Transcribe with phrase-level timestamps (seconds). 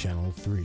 [0.00, 0.64] Channel 3.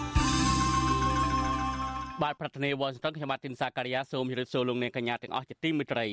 [2.21, 6.07] បាទប្រធានាវ៉ាស៊ីនតោនខ្ញុំបាទទីនសាការីយ៉ាសូមជម្រាបសួរលោកអ្នកកញ្ញាទាំងអស់ជាទីមេត្រី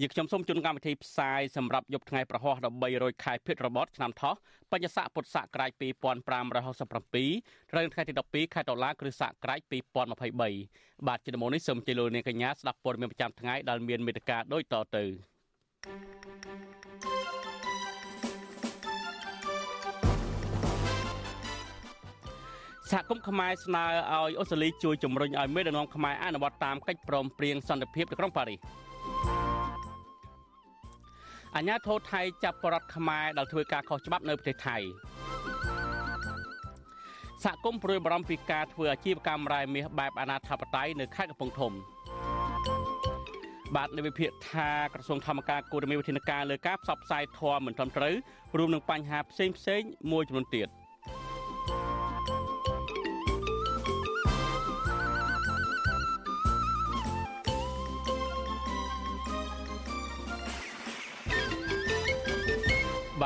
[0.00, 2.54] យើខ្ញុំសូមជូនកម្មវិធីផ្សាយសម្រាប់យប់ថ្ងៃប្រហោះ
[2.88, 4.34] 13ខែភេទរបត់ឆ្នាំថោះ
[4.72, 9.60] បញ្ញស័កពុទ្ធសករាជ2567ត្រូវថ្ងៃទី12ខែតុលាគ្រិស្តសករាជ
[10.30, 15.04] 2023បាទជាដំបូងនេះសូមជម្រាបលោកអ្នកកញ្ញាស្ដាប់ព័ត៌មានប្រចាំថ្ងៃដែលមានមេត្តាដូចតទៅ
[22.92, 28.58] សហគមន៍ខ្មែរស្នើឲ្យអូស្ត្រាលីជួយជំរុញឲ្យមេដឹកនាំខ្មែរអនុវត្តតាមកិច្ចព្រមព្រៀងសន្តិភាពនៅក្រុងប៉ារីស
[31.56, 34.76] អាញាធរថៃចាប់បរដ្ឋខ្មែរដែលធ្វើការខុសច្បាប់នៅប្រទេសថៃ
[37.44, 41.72] សហគមន៍ព្រួយបារម្ភពីការធ្វើអាជីវកម្មរ៉ែមាសបែបអនាធបត័យនៅខេត្តកំពង់ធំ
[43.74, 48.14] បាទនៅវិភាគថាក្រសួងធម្មការគួរតែមានវិធានការលើការផ្សព្វផ្សាយធម៌មិនត្រឹមត្រូវ
[48.58, 50.68] រួមនឹងបញ្ហាផ្សេងផ្សេងៗមួយចំនួនទៀត។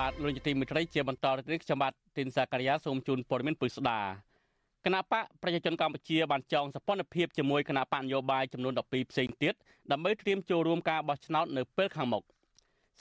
[0.00, 4.00] បាទលោកជាទីមិត្តរីជាបន្តទៅនេះខ្ញុំបាទទីនសាការីយ៉ាសូមជូនព័ត៌មានពុស្ដា
[4.84, 9.54] គណៈបកប្រជាជនកម្ពុជាបានចងសម្ព័ន្ធភាពជាមួយគណៈបកនយោបាយចំនួន12ផ្សេងទៀត
[9.92, 12.24] ដើម្បីត្រៀមចូលរួមការបោះឆ្នោតនៅពេលខាងមុខ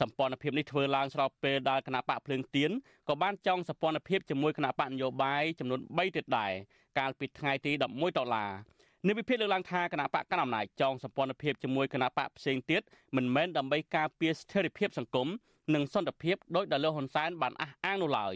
[0.01, 2.71] សម្ព័ន្ធភាពនេះធ្វើឡើងស្របពេលដែលគណៈបកភ្លើងទៀន
[3.09, 6.51] ក៏បានចងសម្ព័ន្ធភាពជាមួយគណៈបកនយោបាយចំនួន3ទៀតដែរ
[6.97, 8.51] កាលពីថ្ងៃទី11ដុល្លារ
[9.07, 12.81] នៅវិភាគលើកឡើងថាគណៈបកកណ្ដាលអំណាចចងសម្ព័ន្ធភាពជាមួយគណៈបកផ្សេងទៀត
[13.15, 15.29] មិនមែនដើម្បីការពារស្ថិរភាពសង្គម
[15.75, 18.35] និងសន្តិភាពដោយដែលលោកហ៊ុនសែនបានអះអាងនោះឡើយ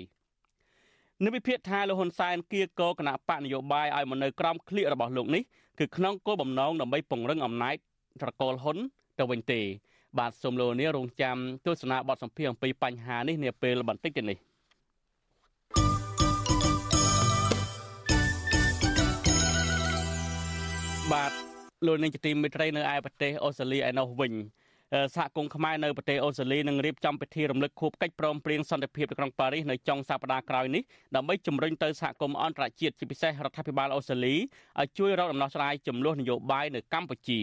[1.24, 5.42] នៅវិភាគថាលោកហ៊ុនសែនគៀកោគណៈបកនយោបាយឲ្យមកនៅក្រោមក្លៀករបស់លោកនេះ
[5.80, 7.76] គឺក្នុងគោលបំណងដើម្បីពង្រឹងអំណាច
[8.22, 8.78] ត្រកូលហ៊ុន
[9.20, 9.62] ទៅវិញទេ
[10.20, 14.38] បាទសូមលោកនាងរងចាំទស្សនាបទសម្ភាសន៍អំពីបញ្ហានេះនាពេលបន្តិចទៀតនេះ
[21.12, 21.32] បាទ
[21.86, 24.34] លោកនាងជាទីមេត្រីនៅឯប្រទេសអូស្ត្រាលីឯនោះវិញ
[25.16, 30.84] សហគមន៍ខ្មែរនៅប្រទេសអូស្ត្រាលីនឹងរៀបចំពិធីរំលឹកខួបកិច្ចព្រមព្រៀងសន្តិភាពនៅក្រុងប៉ារីសនៅចុងសប្តាហ៍ក្រោយនេះ
[31.16, 37.40] ដើម្បីជំរុញទៅសហគមន៍អន្តរជាតិជាពិសេសរដ្ឋាភិបាលអូស្ត្រាលីឲ្យជួយរកដំណោះស្រាយចំនួននយោបាយនៅកម្ពុជា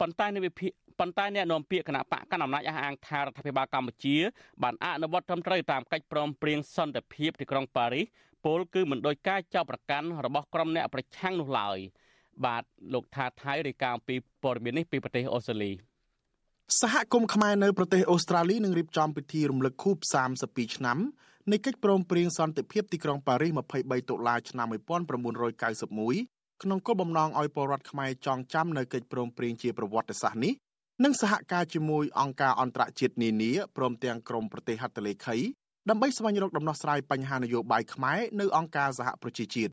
[0.00, 0.70] ប៉ុន្តែនៅវិភាគ
[1.00, 4.16] ប៉ុន្តែអ្នកនាំពាក្យគណៈបកកណ្ដាលអំណាចអះអាងថារដ្ឋាភិបាលកម្ពុជា
[4.62, 8.06] បានអនុវត្តត្រឹមត្រូវតាមកិច្ចព្រមព្រៀងសន្តិភាពទីក្រុងប៉ារីស
[8.44, 11.78] ពលគឺមិនដោយការចោទប្រកាន់របស់ក្រុមអ្នកប្រឆាំងនោះឡើយ
[12.44, 12.64] បាទ
[12.94, 15.72] លោកថាថៃរាយការណ៍ពីព័ត៌មាននេះពីប្រទេសអូស្ត្រាលី
[16.76, 19.96] សហគមន៍ខ្មែរនៅប្រទេសអូស្ត្រាលីនឹងរៀបចំពិធីរំលឹកខួប
[20.36, 20.98] 32ឆ្នាំ
[21.52, 30.52] នៃកិច្ចព្រមព្រៀងសន្តិភាពទីក្រុងប៉ារីស23តុលាឆ្នាំ1991ក្នុងគោលបំណងឲ្យពលរដ្ឋខ្មែរចងចាំនៅកិច្ចព្រមព្រៀងជាប្រវត្តិសាស្ត្រនេះ
[31.04, 35.36] និងសហការជាមួយអង្គការអន្តរជាតិនានាព្រមទាំងក្រមប្រទេសហត្ថលេខី
[35.88, 39.72] ដើម្បីស្វែងរកដំណោះស្រាយបញ្ហានយោបាយខ្មែរនៅអង្គការសហប្រជាជាតិ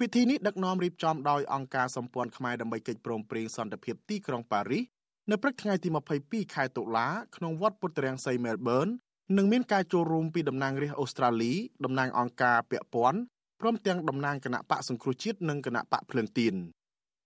[0.00, 4.84] ពិធីនេះដឹកនាំរៀបចំដោយអង្គការសម្ព័ន្ធខ្មែរដើម្បីកិច្ចព្រមព្រៀងសន្តិភាពទីក្រុងប៉ារីស
[5.30, 5.88] នៅព្រឹកថ្ងៃទី
[6.20, 8.86] 22ខែតុលាក្នុងវត្តពុទ្ធរាំងសីមែលប៊ន
[9.36, 11.52] នឹងមានការចូលរួមពីតំណាងរាស្ត្រអូស្ត្រាលី
[11.84, 13.20] តំណាងអង្គការពាក់ព័ន្ធ
[13.60, 16.54] ព្រមទាំងតំណាងគណៈបកសង្គ្រោះជាតិនិងគណៈបកភ្លើងទៀន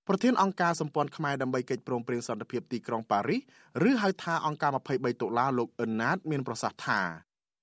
[0.09, 3.41] ប្រធានអង្គការសម្ព័ន្ធខ្មែរដើម្បីកិច្ចព្រមព្រៀងសន្តិភាពទីក្រុងប៉ារីស
[3.89, 7.01] ឬហៅថាអង្គការ23តុលាលោកអ៊ឺណាត មានប្រសាសន៍ថា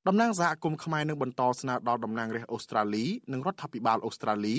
[0.07, 4.57] តំណាងសហគមន៍ខ្មែរនឹងបន្តស្នើដល់តំណាងរាស្ត្រអូស្ត្រាលីនិងរដ្ឋាភិបាលអូស្ត្រាលី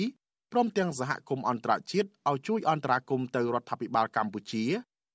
[0.51, 4.65] ព្រមទាំងសហគមន៍អន្តរជាតិឲ្យជួយអន្តរាគមន៍ទៅរដ្ឋាភិបាលកម្ពុជា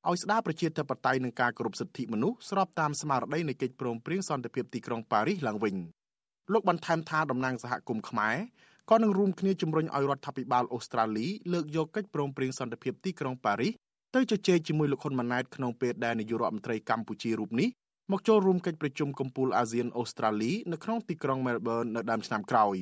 [0.09, 5.77] ឲ្យស្ដារប្រជាធិបតេយ្យនិងការគោរពសិទ្ធិមនុស្សស្របតាមស្មារតីនៃកិច្ចព្រមព្រៀងសន្តិភាពទីក្រុងប៉ារីសឡើងវិញ
[6.53, 8.37] លោកបន្ថែមថាតំណាងសហគមន៍ខ្មែរ
[8.91, 13.73] ក៏នឹងរួមគ្នាជំរុញឲ្យរដ្ឋាភិបាលអូស្ត្រាលីលើកយកកិច្ចព្រមព្រៀងសន្តិភាពទីក្រុងប៉ារីស
[14.15, 17.69] ទៅជជែកជាមួយលោកហ៊ុនម៉ាណែតក្នុងពេលដែលនាយករដ្ឋមន្ត្រីកម្ពុជារូបនេះ
[18.13, 22.77] មកចូលរួមកិច្ចប្រជុំកំពូលអាស៊ានអូស្ត្រាលីនៅក្នុងទីក្រុងមែលប៊ននៅដើមឆ្នាំក្រោយ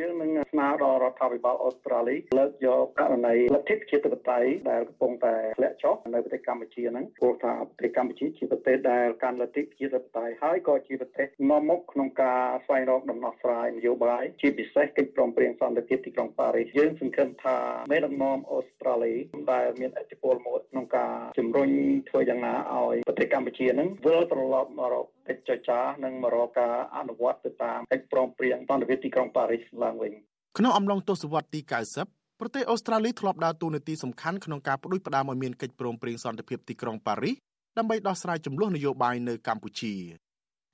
[0.00, 17.56] យើងនឹងស្នើដល់រដ្ឋាភិបាលអូស្ត្រាលីលើកយកករណីលទ្ធិប្រជាធិបតេយ្យដែលកំពុងតែធ្លាក់ចុះនៅប្រទេសកម្ពុជាហ្នឹងព្រោះថាប្រទេសកម្ពុជាជាប្រទេសដែលកាន់លទ្ធិប្រជាធិបតេយ្យហើយក៏ជាប្រទេសនាំមុខក្នុងការស្វែងរកដំណោះស្រាយនយោបាយជាពិសេសកិច្ចព្រមព្រៀងសន្តិភាពទីក្រុងប៉ារីសយើងសង្ឃឹមថា
[17.90, 19.14] មេដឹកនាំអូស្ត្រាលី
[19.52, 21.70] ដែលមានឥទ្ធិពលមួយក្នុងការជំរុញ
[22.08, 30.12] ធ្វើយ៉ាងណាឲ្យប្រទេសកម្ពុជាហ្នឹងវិលត្រឡប់មករកកិច្ចចរចានិងមករកការអនុវត្តទៅតាមកិច្ចព្រមព្រៀងសន្តិភាពទីក្រុងប៉ារីសឡើងវិញ
[30.58, 31.60] ក្នុងអំឡុងទសវត្សរ៍ទី
[32.00, 37.36] 90ប្រទេសអូស្ត្រាលីធ្លាប់ដើរតួនាទីសំខាន់ក្នុងការផ្ដួចផ្ដើមឲ្យមានកិច្ចព្រមព្រៀងសន្តិភាពទីក្រុងប៉ារីស
[37.78, 39.94] ដើម្បីដោះស្រាយចំនួននយោបាយនៅកម្ពុជា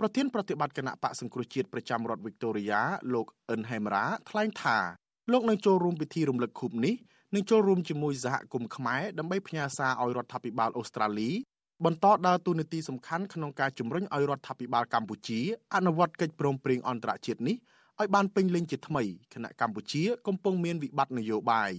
[0.00, 2.82] ប្រធានប្រតិបត្តិគណៈបកសង្គ្រោះជាតិប្រចាំរដ្ឋវីកតូរីយ៉ា
[3.14, 4.78] លោកអិនហេមរ៉ាថ្លែងថា
[5.32, 6.94] លោកនឹងចូលរួមពិធីរំលឹកខួបនេះ
[7.34, 11.30] នឹងចូលរួមជាមួយសហគមន៍ខ្មែរដើម្បីផ្ញើសារឲ្យរដ្ឋាភិបាលអូស្ត្រាលី
[11.84, 15.40] បន្តដើរតួនាទីសំខាន់ក្នុងការជំរុញឲ្យរដ្ឋាភិបាលកម្ពុជា
[15.74, 17.56] អនុវត្តកិច្ចព្រមព្រៀងអន្តរជាតិនេះ
[18.00, 19.02] ឲ្យបានពេញលេញជាថ្មី
[19.34, 21.72] គណៈកម្ពុជាកំពុងមានវិបត្តិនយោបាយ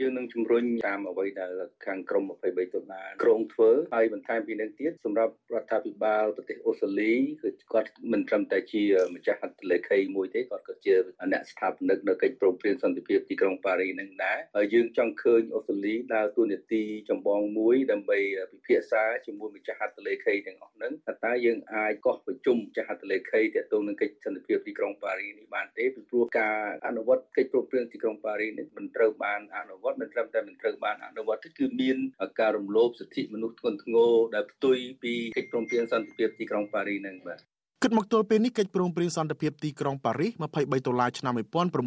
[0.00, 1.52] យើងនឹងជំរុញតាមអ្វីដែល
[1.86, 8.82] ខាងក្រម23ដុល្លារក្រុងធ្វើហើយបន្ថែមពីនឹងទៀតសម្រាប់រដ្ឋាភិបាលប្រទេសអូស្ត្រាលីគឺគាត់មិនត្រឹមតែជា
[9.14, 10.94] ម្ចាស់ហត្ថលេខីមួយទេគាត់ក៏ជា
[11.32, 18.18] អ្នកស្ថាបនិកនៅកិច្ចព្រមព្រៀងសន្តិភាពទីក្រុងប៉ារីនឹងដែរហើយយើងចង់ឃើញអូស្ត្រាលីដើរតួនាទីចម្បងមួយដើម្បី
[18.52, 31.96] ពិភាក្សាជាមួយម្ចាស់ហត្ថលេខីទាំងអស់ហ្នឹងថាតើយើងអាចកោះប្រជុំម្ចាស់ហត្ថលេខីទាក់ទងនឹងកិច្ចសន្តិភាពទីក្រុងប៉ារីនេះបានទេពីព្រោះការអនុវត្តកិច្ចព្រមព្រៀងទីក្រុងប៉ារីនេះមិនត្រូវបានអនុវត្តមិនត្រឹមតែមិនត្រូវបានអនុវត្តទេគឺមាន
[32.40, 37.38] ការរំលោភសិទ្ធិមនុស្សធ្ងន់ធ្ងរដែលផ្ទុយពីកិច្ចព្រមព្រៀងសន្តិភាពទីក្រុងប៉ារីនឹងបាទ
[37.82, 41.34] គិតមកទល់ពេលនេះកិច្ចព្រមព្រៀងសន្តិភាពទីក្រុងប៉ារីស23ដុល្លារឆ្នាំ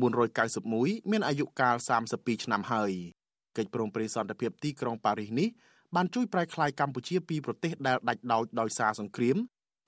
[0.08, 1.76] 1991មានអាយុកាល
[2.10, 2.92] 32ឆ្នាំហើយ
[3.58, 5.50] កិច្ចព្រមព្រៀងសន្តិភាពទីក្រុងប៉ារីសនេះ
[5.96, 9.38] បានជួយប្រែក្លាយកម្ពុជាពីប្រទេសដែលដាច់ដោចដោយសារសង្គ្រាម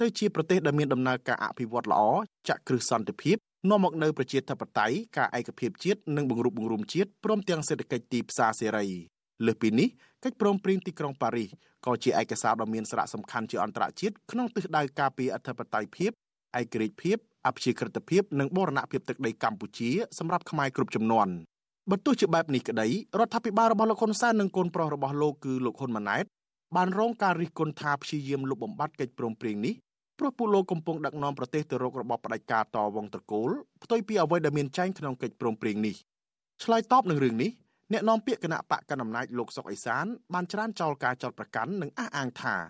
[0.01, 2.01] ទៅជាប្រទេសដែលមានដំណើរការអភិវឌ្ឍល្អ
[2.49, 3.37] ចាក់គ្រឹះសន្តិភាព
[3.69, 8.88] នាំមកនូវប្រជាធិបតេយ្យការឯកភាពជាតិនិងបង្រួបបង្រួមជាតិព្រមទាំងសេដ្ឋកិច្ចទីផ្សារសេរី
[9.45, 9.88] លើសពីនេះ
[10.23, 11.50] កិច្ចព្រមព្រៀងទីក្រុងប៉ារីស
[11.85, 16.12] ក៏ជាឯកសារដ៏មានសារៈសំខាន់ជាអន្តរជាតិក្នុងទិសដៅការពារអធិបតេយ្យភាព
[16.59, 17.17] ឯករាជ្យភាព
[17.47, 19.89] អព្យាក្រឹតភាពនិងបូរណភាពទឹកដីកម្ពុជា
[20.19, 21.27] សម្រាប់ខ្មែរគ្រប់ចំនួន
[21.91, 22.88] បើទោះជាបែបនេះក្តី
[23.19, 26.25] រដ្ឋាភិបាលរបស់លោកហ៊ុនសែននិងកូនប្រុសរបស់លោកគឺលោកហ៊ុនម៉ាណែត
[26.75, 29.73] បានរងការរិះគន់ថាព្យាយាមលុបបំបាត់កិច្ចព្រមព្រៀងនេះ
[30.19, 33.50] ព្រោះពួកលោកកំពុងដឹកនាំប្រទេសទៅរករបបផ្ដាច់ការតវងត្រកូល
[33.83, 35.95] ផ្ទុយពីអ្វីដែលមានចែងក្នុងកិច្ចព្រមព្រៀងនេះ
[36.63, 37.51] ឆ្លើយតបនឹងរឿងនេះ
[37.94, 42.62] អ្នកនាំពាក្យគណៈបកកណ្ដាលអំណាចលោកសុកអេសានបានច្រានចោលការចោទប្រកាន់និងអះអាងថារ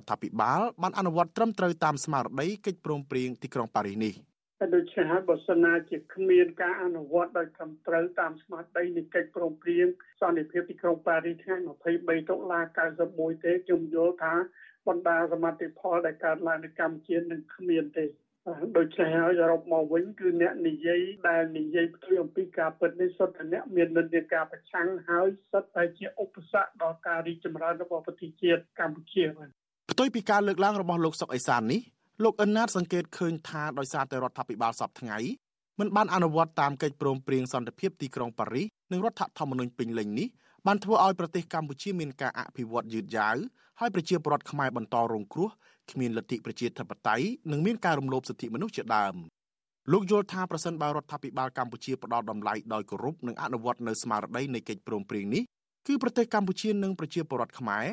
[0.00, 4.14] ដ្ឋាភិបាលបានអនុវត្តត្រឹមត្រូវតាមស្មារតីកិច្ចព្រមព្រៀងទីក្រុងប៉ារីសនេះ
[4.60, 9.86] តែដូច្នេះហើយបើសិនណាជាគ្មានការអនុវត្តដោយត្រឹមត្រូវតាមស្មារតីនៃកិច្ចព្រមព្រៀង
[10.20, 11.56] សន្តិភាពទីក្រុងប៉ារីសថ្ងៃ
[11.92, 12.60] 23តុលា
[13.02, 14.34] 91ទេខ្ញុំយល់ថា
[14.86, 18.06] បណ្ដាសមត្ថផលដែលកើតឡើងនៅកម្ពុជានឹងគ្មានទេ
[18.78, 29.48] ដូច្នេះហើយសរុបមកវិញគឺអ្នកនិយាយដែលនិយាយផ្ទុយអំពីការពិតនេះសុទ្ធតែអ្នកមាននិន្នាការប្រឆាំងហើយសុទ្ធតែជាឧបសគ្គដល់ការរីកចម្រើនរបស់ប្រទេសជាតិកម្ពុជាបាទ
[29.92, 31.80] ផ្ទុយពីការលើកឡើងរបស់លោកសុកអេសាននេះ
[32.24, 35.18] លោកអិនណាតសង្កេតឃើញថាដោយសារតែរដ្ឋាភិបាលសពថ្ងៃ
[35.80, 40.28] មិនបានអនុវត្តតាមកិច្ចព្រមព្រៀងសន្តិភាពទីក្រុងប៉ារីសនិងរដ្ឋធម្មនុញ្ញពេញលេញនេះ
[40.66, 43.36] បានធ្វើឲ្យប្រទេសកម្ពុជាមានការអភិវឌ្ឍយឺតយ៉ាវ
[43.80, 45.48] ហើយប្រជាពលរដ្ឋខ្មែរបន្តរងគ្រោះ
[45.90, 49.14] គ្មានលទ្ធិប្រជាធិបតេយ្យនិងមានការរំលោភសិទ្ធិមនុស្សជាដើម
[49.92, 55.42] លោកយល់ថាប្រសិនបើរដ្ឋាភិបាលកម្ពុជាផ្ដល់តម្លៃដោយគោរពនិងអនុវត្តនៅស្មារតីនៃកិច្ចព្រមព្រៀងនេះ
[55.86, 57.86] គឺប្រទេសកម្ពុជានិងប្រជាពលរដ្ឋខ្មែរ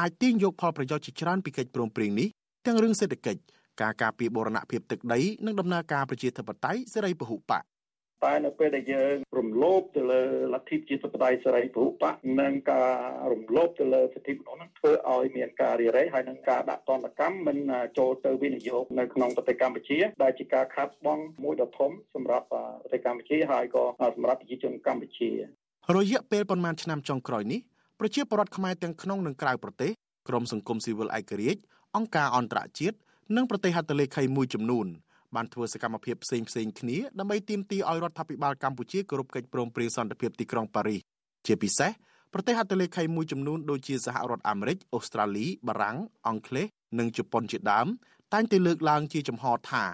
[0.00, 2.28] អាចទាញយកផលប្រយោជន៍ជាច្រើនពីកិច្ចព្រមព្រៀងនេះ
[2.66, 3.40] ទាំងរឿងសេដ្ឋកិច្ច
[3.80, 7.62] ការការពារបូរណភាពទឹកដីនិងដំណើរការប្រជាធិបតេយ្យសេរីពហុបក
[8.24, 10.22] តែនៅពេលដែលយើងរំលោភទៅលើ
[10.54, 12.90] លទ្ធិប្រជាធិបតេយ្យសេរីពហុបកនិងការ
[13.32, 17.58] រំលោភទៅលើសិទ្ធិមនុស្សនឹងធ្វើឲ្យមានការរារែកហើយនឹងការដាក់ទណ្ឌកម្មមិន
[17.98, 22.46] ចូលទៅវិនិយោគនៅក្នុងប្រទេសកម្ពុជា ដែលជាការខាត់បងមួយដ៏ធំសម្រាប់
[22.82, 23.84] ប្រទេសកម្ពុជាហើយក៏
[24.16, 25.30] សម្រាប់ប្រជាជនកម្ពុជា
[25.96, 27.60] រយៈពេលប៉ុន្មានឆ្នាំចុងក្រោយនេះ
[28.00, 29.90] ប្រជាពលរដ្ឋខ្មែរទាំងក្នុងនិងក្រៅប្រទេស
[30.28, 31.60] ក្រមសង្គមស៊ីវិលឯករាជ្យ
[31.96, 32.96] អង្គការអន្តរជាតិ
[33.36, 34.86] និងប្រទេសហត្ថលេខីមួយចំនួន
[35.36, 41.00] បានធ្វើសកម្មភាពផ្សេងផ្សេងគ្នាដើម្បីទាមទារឲ្យរដ្ឋាភិបាលកម្ពុជាគោរពកិច្ចព្រមព្រៀងសន្តិភាពទីក្រុងប៉ារីស
[41.46, 41.90] ជាពិសេស
[42.32, 46.66] ប្រទេសហត្ថលេខីមួយចំនួនដូចជាសហរដ្ឋអាមេរិកអូស្ត្រាលីបារាំងអង់គ្លេស
[46.98, 47.86] និងជប៉ុនជាដើម
[48.32, 49.90] តែងតែលើកឡើងជាចំហថារ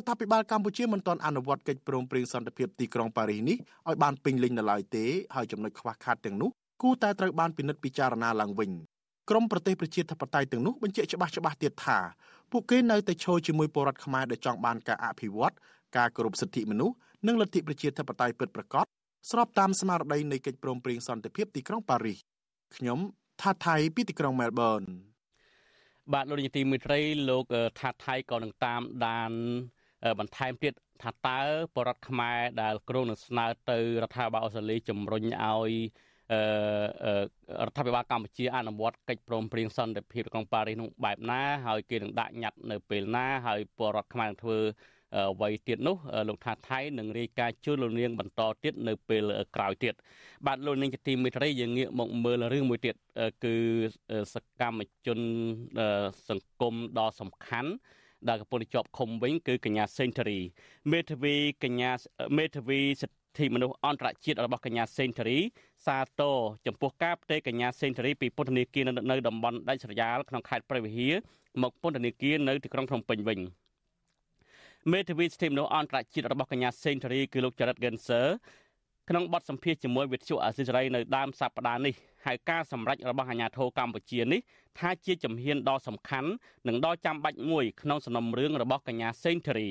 [0.00, 3.56] ដ្ឋាភិបាលកម្ពុជាមិនទាន់អនុវត្តកិច្ចព្រមព្រៀងសន្តិភាពទីក្រុងប៉ារីសនេះ
[3.88, 5.04] ឲ្យបានពេញលេញនៅឡើយទេ
[5.34, 6.50] ហើយចំណុចខ្វះខាតទាំងនោះ
[6.82, 8.70] គួរតែត្រូវបានពិនិត្យពិចារណាឡើងវិញ
[9.30, 11.98] ក្រមប្រទេសប្រជាធិបតេយ្យទាំងនោះបញ្ជាក់ច្បាស់ច្បាស់ទៀតថា
[12.50, 15.54] ពួកគេនៅតែឈរជាមួយពលរដ្ឋខ្មែរដែលចង់បានការអភិវឌ្ឍ
[15.96, 16.94] ការគោរពសិទ្ធិមនុស្ស
[17.26, 18.84] និងលទ្ធិប្រជាធិបតេយ្យពិតប្រាកដ
[19.30, 22.18] ស្របតាមស្មារតីនៃកិច្ចព្រមព្រៀងសន្តិភាពទីក្រុងប៉ារីស
[22.76, 22.98] ខ្ញុំ
[23.42, 24.80] ថាថៃពីទីក្រុងមែលប៊ន
[26.12, 27.00] បាទលោកនាយទីមេត្រី
[27.30, 27.44] លោក
[27.80, 29.32] ថាថៃក៏នឹងតាមដាន
[30.18, 31.40] បន្ថែមទៀតថាតើ
[31.76, 35.52] បរដ្ឋខ្មែរដែលគ្រងនឹងស្នើទៅរដ្ឋាភិបាលអូស្ត្រាលីជំរុញឲ្យអឺ
[36.32, 44.58] រដ្ឋាភិបាលកម្ពុជាអនុវត្តកិច្ចព្រមព្រៀងសន្តិភាពក្រុងប៉ារីសនោះបែបណាហើយគេនឹងដាក់ញត្តិនៅពេលណាហើយពលរដ្ឋខ្មែរនឹងធ្វើ
[45.16, 45.96] អ្វីទៀតនោះ
[46.28, 49.22] លោកថាថៃនឹងរាយការណ៍ជូនលោកនាងបន្តទៀតនៅពេល
[49.56, 49.94] ក្រោយទៀត
[50.46, 52.94] បាទលោកនាងជាទីមេត្រីយើងងាកមកមើលរឿងមួយទៀត
[53.44, 53.54] គឺ
[54.34, 55.20] សកម្មជន
[56.28, 57.72] សង្គមដ៏សំខាន់
[58.28, 60.38] ដែលកំពុងជាប់ឃុំវិញគឺកញ្ញាសេងធារី
[60.92, 61.90] មេធាវីកញ្ញា
[62.38, 63.18] មេធាវីសិទ្ធិ
[63.54, 65.38] មនុស្សអន្តរជាតិរបស់កញ្ញាសេងធារី
[65.86, 71.14] សាទរចំពោះការផ្ទេរកញ្ញាសេងធារីពីពន្ធនាគារនៅតំបន់ដាច់ស្រយាលក្នុងខេត្តព្រះវិហារ
[71.62, 73.38] មកពន្ធនាគារនៅទីក្រុងភ្នំពេញវិញ
[74.92, 78.22] មេធាវីសិទ្ធិមនុស្សអន្តរជាតិរបស់កញ្ញាសេងធារីគឺលោកចរិតហ្គិនសឺ
[79.08, 81.94] ក្នុងបទសម្ភាសជាមួយវិទ្យុអាស៊ីសេរីនៅដើមសប្តាហ៍នេះ
[82.26, 84.40] ហើយការសម្រេចរបស់អាជ្ញាធរកម្ពុជានេះ
[84.78, 86.30] ថាជាជំហានដ៏សំខាន់
[86.68, 89.68] និងដ៏ចាំបាច់មួយក្នុងសំណុំរឿងរបស់កញ្ញាសេងធារី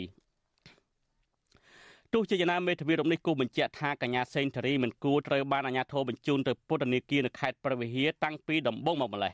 [2.13, 9.33] ទោះជាយ៉ាងណាមេធាវីរូបនេះគូបញ្ជាក់ថាកញ្ញាសេងធារីមិនគួរត្រូវបានអាជ្ញាធរបញ្ជូនទៅពន្ធនាគារនៅខេត្តព្រះវិហារតាំងពីដំបូងមកម្លេះ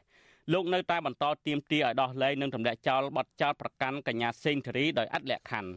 [0.53, 5.71] លោកនៅតែបន្តទៀមទាឲ្យដោះលែងនិងទម្លាក់ចោលបទចោលប្រកាន់កញ្ញាសេងធារីដោយអត់លក្ខខណ្ឌ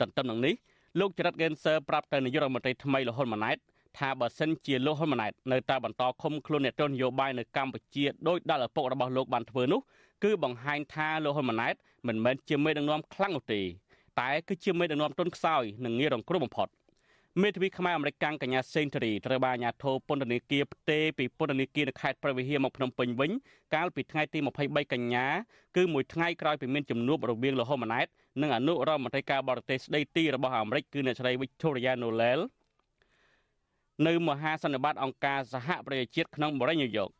[0.00, 0.54] ទន្ទឹមនឹងនេះ
[1.00, 3.56] លោកចរិតហ្គែនសឺប្រាប់ទៅនាយករដ្ឋមន្ត្រីថ្មីលហ៊ុនម៉ាណែត
[3.98, 9.80] ថាបើសិនជាលោកហ៊ុនម៉ាណែតនៅតែបន្តឃុំខ្លួនអ្នកទស្សនយោបាយនៅកម្ពុជាដោយដែលឪពុករបស់លោកបានធ្វើនោះ
[10.24, 11.74] គឺបង្ហាញថាលោកហ៊ុនម៉ាណែត
[12.06, 13.60] មិនមែនជាមេដឹកនាំខ្លាំងនោះទេ
[14.20, 16.68] តែគឺជាមេដឹកនាំទុនខ្សោយនិងងាយរងគ្រោះបំផុត
[17.42, 23.30] មេធាវីខ្មែរអមេរិកកាំងកញ្ញាសេនតូរីត្រូវបានអាជ្ញាធរពន្ធនាគារផ្ទេរពីពន្ធនាគារនៅខេត្តព្រះវិហារមកភ្នំពេញវិញ
[23.74, 25.26] កាលពីថ្ងៃទី23កញ្ញា
[25.76, 28.06] គឺមួយថ្ងៃក្រោយពីមានជំនួបរវាងលោកហ៊ុនម៉ាណែត
[28.40, 32.40] និងអនុរដ្ឋមន្ត្រីការបរទេសស្ដីទីរបស់អាមេរិកគឺអ្នកស្រី Victoria Noel
[34.06, 37.10] នៅមហាសន្និបាតអង្គការសហប្រជាជាតិក្នុងបរិយាញូវយ៉ក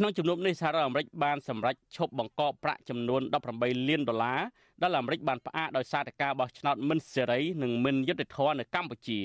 [0.00, 3.22] ក្នុងជំនួបនេះសហរដ្ឋអាមេរិកបានសម្រេចឈប់បង្កកប្រាក់ចំនួន
[3.54, 4.40] 18លានដុល្លារ
[4.82, 9.20] ដែលអាមេរិកបានផ្អាកដោយសារតែការបោះឆ្នោតមិនសេរីនិងមិនយុត្តិធម៌នៅកម្ពុជា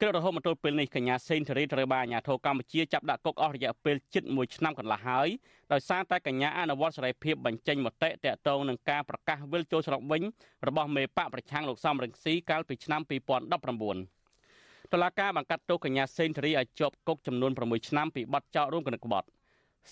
[0.00, 5.28] ក្រៅរហូតមកទល់ពេលនេះកញ្ញាសេនធរីត្រូវបានអាជ្ញាធរកម្ពុជាចាប់ដាក់គុកអស់រយៈពេលជិត1ឆ្នាំកន្លះហើយ
[5.72, 10.22] ដោយសារតែកញ្ញាអនុវត្តសេរីភាពបញ្ចេញមតិតាក់ទងនឹងការប្រកាសវិលចូលស្រុកវិញ
[10.68, 19.28] របស់មេបកប្រឆាំងលោកសំរងស៊ីកាលពីឆ្នាំ2019តុលាការបានកាត់ទោសកញ្ញាសេនធរីឲ្យជាប់គុកចំនួន6ឆ្នាំពីបទចោទរួមគំនិតក្បត់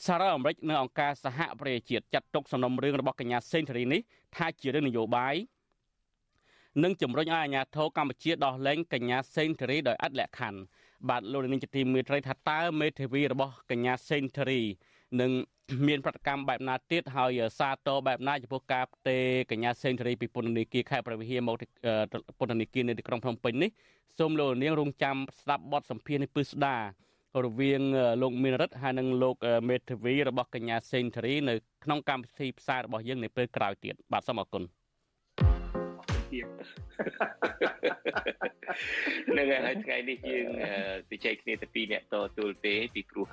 [0.03, 4.01] សារអាមេរិកនិងអង្គការសហប្រជាជាតិចាត់ទុកសំណុំរឿងរបស់កញ្ញាសេនធរីនេះ
[4.37, 5.35] ថាជារឿងនយោបាយ
[6.83, 10.61] និងជំរុញឲ្យអាជ្ញាធរកម្ពុជាដោះលែងកញ្ញាសេនធរីដោយអត់លក្ខខណ្ឌ
[11.09, 14.61] បាទលោកនាងជាទីមេត្រីថាតើមេធាវីរបស់កញ្ញាសេនធរី
[15.21, 15.31] នឹង
[15.87, 21.57] មានប្រតិកម្មបែបណាទៀតហើយសាទរបែបណាចំពោះការផ្ទេរកញ្ញាសេនធរីពីពន្ធនាគារខេត្តព្រះវិហារមក
[22.39, 23.71] ពន្ធនាគារនៅទីក្រុងភ្នំពេញនេះ
[24.19, 26.77] សូមលោកនាងរងចាំស្ដាប់បទសម្ភាសន៍នេះពឹស្ដា
[27.43, 27.83] រវាង
[28.23, 29.37] លោកមានរិទ្ធហើយនិងលោក
[29.69, 34.63] មេធាវីរបស់កញ្ញាសេនធរីនៅក្នុងកម្មវិធីផ្សាយរបស់យើងនៅពេលក្រោយទៀតបាទសូមអរគុណ
[39.39, 40.47] នឹងហើយថ្ងៃនេះយើង
[41.11, 43.27] ទៅចែកគ្នាទៅពីរអ្នកតទួលទេពីព្រោះ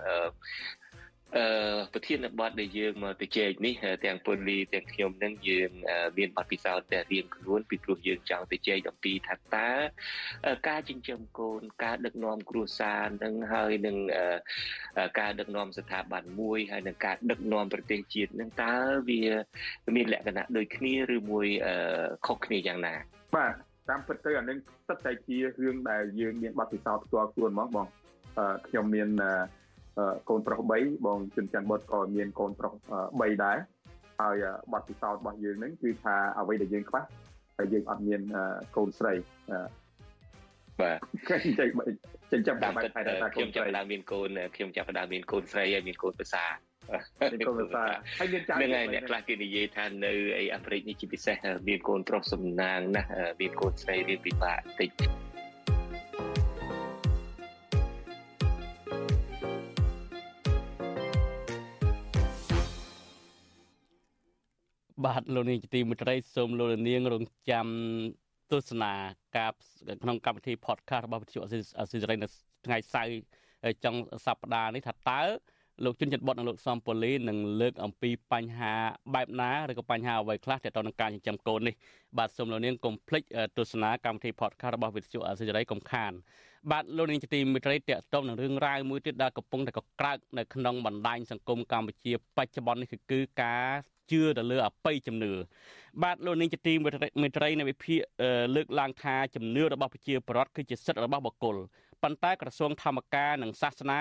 [1.37, 1.45] អឺ
[1.93, 3.73] ប្រធានបទដែលយើងមកទៅជែកនេះ
[4.05, 5.69] ទាំងពលលីទាំងខ្ញុំនឹងយើង
[6.17, 9.69] មានបទពិសោធន៍តែរៀងខ្លួនពីព្រោះយើងចង់ទៅជែកអំពីថាតើ
[10.69, 13.97] ការចិញ្ចឹមកូនការដឹកនាំគ្រួសារនឹងហើយនឹង
[15.19, 18.73] ការដឹកនាំស្ថាប័នមួយហើយនឹងការដឹកនាំប្រទេសជាតិនឹងតើ
[19.09, 19.21] វា
[19.95, 21.47] មានលក្ខណៈដូចគ្នាឬមួយ
[22.27, 22.93] ខុសគ្នាយ៉ាងណា
[23.35, 23.53] បាទ
[23.89, 24.57] តាមពិតទៅអានឹង
[24.87, 27.87] សិតតែជារឿងដែលយើងមានបទពិសោធន៍ផ្ទាល់ខ្លួនហ្មងបង
[28.67, 29.09] ខ្ញុំមាន
[30.29, 32.73] កូនប្រុស3បងជុនច័ន្ទបុតក៏មានកូនប្រុស
[33.09, 33.57] 3ដែរ
[34.21, 34.35] ហើយ
[34.73, 37.01] បទពិសោធន៍របស់យើងហ្នឹងគឺថាអ្វីដែលយើងខ្វះ
[37.57, 38.21] តែយើងអត់មាន
[38.75, 39.13] កូនស្រី
[40.81, 40.97] បាទ
[41.29, 41.69] ចេញ
[42.31, 43.01] ចិញ្ចឹមតាមបែបថា
[43.35, 46.45] ខ្ញុំចាប់ដើមមានកូនខ្ញុំចាប់ដើមមានកូនស្រីហើយមានកូនប្រសា
[47.31, 47.83] មានកូនប្រសា
[48.19, 51.35] ហើយមានចៅហ្នឹងហើយអ្នកខ្លះគេនិយាយថានៅអីអាមេរិកនេះជាពិសេស
[51.67, 53.09] មានកូនប្រុសសំណាងណាស់
[53.41, 54.89] មានកូនស្រីរៀនពិបាកតិច
[65.05, 67.67] បាទលោកនាងជាទីមេត្រីសូមលោកនាងរងចាំ
[68.51, 68.93] ទស្សនា
[69.37, 69.51] ការ
[70.03, 72.27] ក្នុងកម្មវិធី podcast របស់វិទ្យុអស៊ីសេរីនៅ
[72.65, 75.21] ថ្ងៃសៅរ៍ចុងសប្តាហ៍នេះថាតើ
[75.83, 78.73] លោកជុនច័ន្ទបុតនិងលោកសំពូលីនឹងលើកអំពីបញ្ហា
[79.15, 81.75] បែបណាឬក៏បញ្ហាអ្វីខ្លះទាក់ទងនឹងការចិញ្ចឹមកូននេះ
[82.17, 83.23] បាទសូមលោកនាងកុំភ្លេច
[83.57, 86.11] ទស្សនាកម្មវិធី podcast របស់វិទ្យុអសិរ័យកុំខាន
[86.71, 93.65] បាទលោកនាងជាទីមេត្រីតាក់ទងនឹងរឿងរ៉ាវមួយទៀតដែលកំពុងតែកក្រើកនៅក្នុងបណ្ដាញសង្គមកម្ពុជាបច្ចុប្បន្ននេះគឺការ
[94.11, 95.31] ជឿទៅលើអបិយជំនឿ
[96.03, 96.89] បាទលោកនាងជាទីមេ
[97.37, 97.99] ត្រីនៃវិភាគ
[98.55, 101.55] លើកឡើងថាជំនឿរបស់ប្រជាពលរដ្ឋគឺជាសិទ្ធិរបស់បុគ្គល
[102.03, 103.99] ប៉ុន្តែក្រសួងធម្មការនិងសាសនា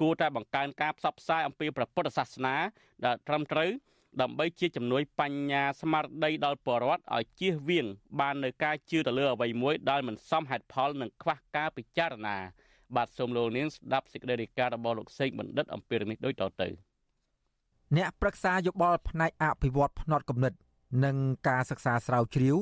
[0.00, 2.56] គួរតែបង្កើនការផ្សព្វផ្សាយអំពីព្រះពុទ្ធសាសនា
[3.04, 3.70] ដែលត្រឹមត្រូវ
[4.22, 7.86] ដើម្បីជាជំនួយបញ្ញាស្មារតីដល់ប្រជាពលរដ្ឋឲ្យជៀសវាង
[8.20, 12.36] បាននៅការជឿទៅលើអ្វីមួយដែលមិនសមហេតុផលនិងខ្វះការពិចារណា
[12.96, 16.91] បាទសូមលោកនាងស្ដាប់សេចក្តីរាយការណ៍របស់លោកសេកបណ្ឌិតអំពីរឿងនេះដូចតទៅ
[17.96, 20.52] អ្នកប្រឹក្សាយោបល់ផ្នែកអភិវឌ្ឍផ្នត់គំនិត
[21.04, 21.16] និង
[21.48, 22.56] ការសិក្សាស្រាវជ្រាវ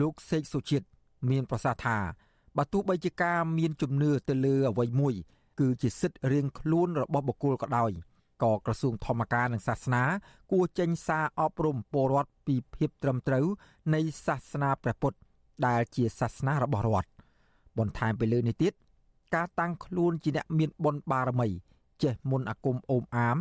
[0.00, 0.86] លោកសេកសុជាតិ
[1.30, 1.98] មានប្រសាសន៍ថា
[2.56, 5.14] បើទោះបីជាការមានជំនឿទៅលើអ្វីមួយ
[5.60, 7.90] គឺជាសិទ្ធិរៀងខ្លួនរបស់បុគ្គលក៏ដោយ
[8.42, 10.02] ក៏ក្រសួងធម្មការនិងសាសនា
[10.52, 13.46] គួរចេញសារអប់រំពលរដ្ឋពីភាពត្រឹមត្រូវ
[13.94, 15.18] នៃសាសនាព្រះពុទ្ធ
[15.66, 17.10] ដែលជាសាសនារបស់រដ្ឋ
[17.78, 18.72] បន្ថែមពីលើនេះទៀត
[19.34, 21.48] ការតាំងខ្លួនជាអ្នកមានបុណ្យបារមី
[22.02, 23.36] ចេះមុនអាគមអូមអាម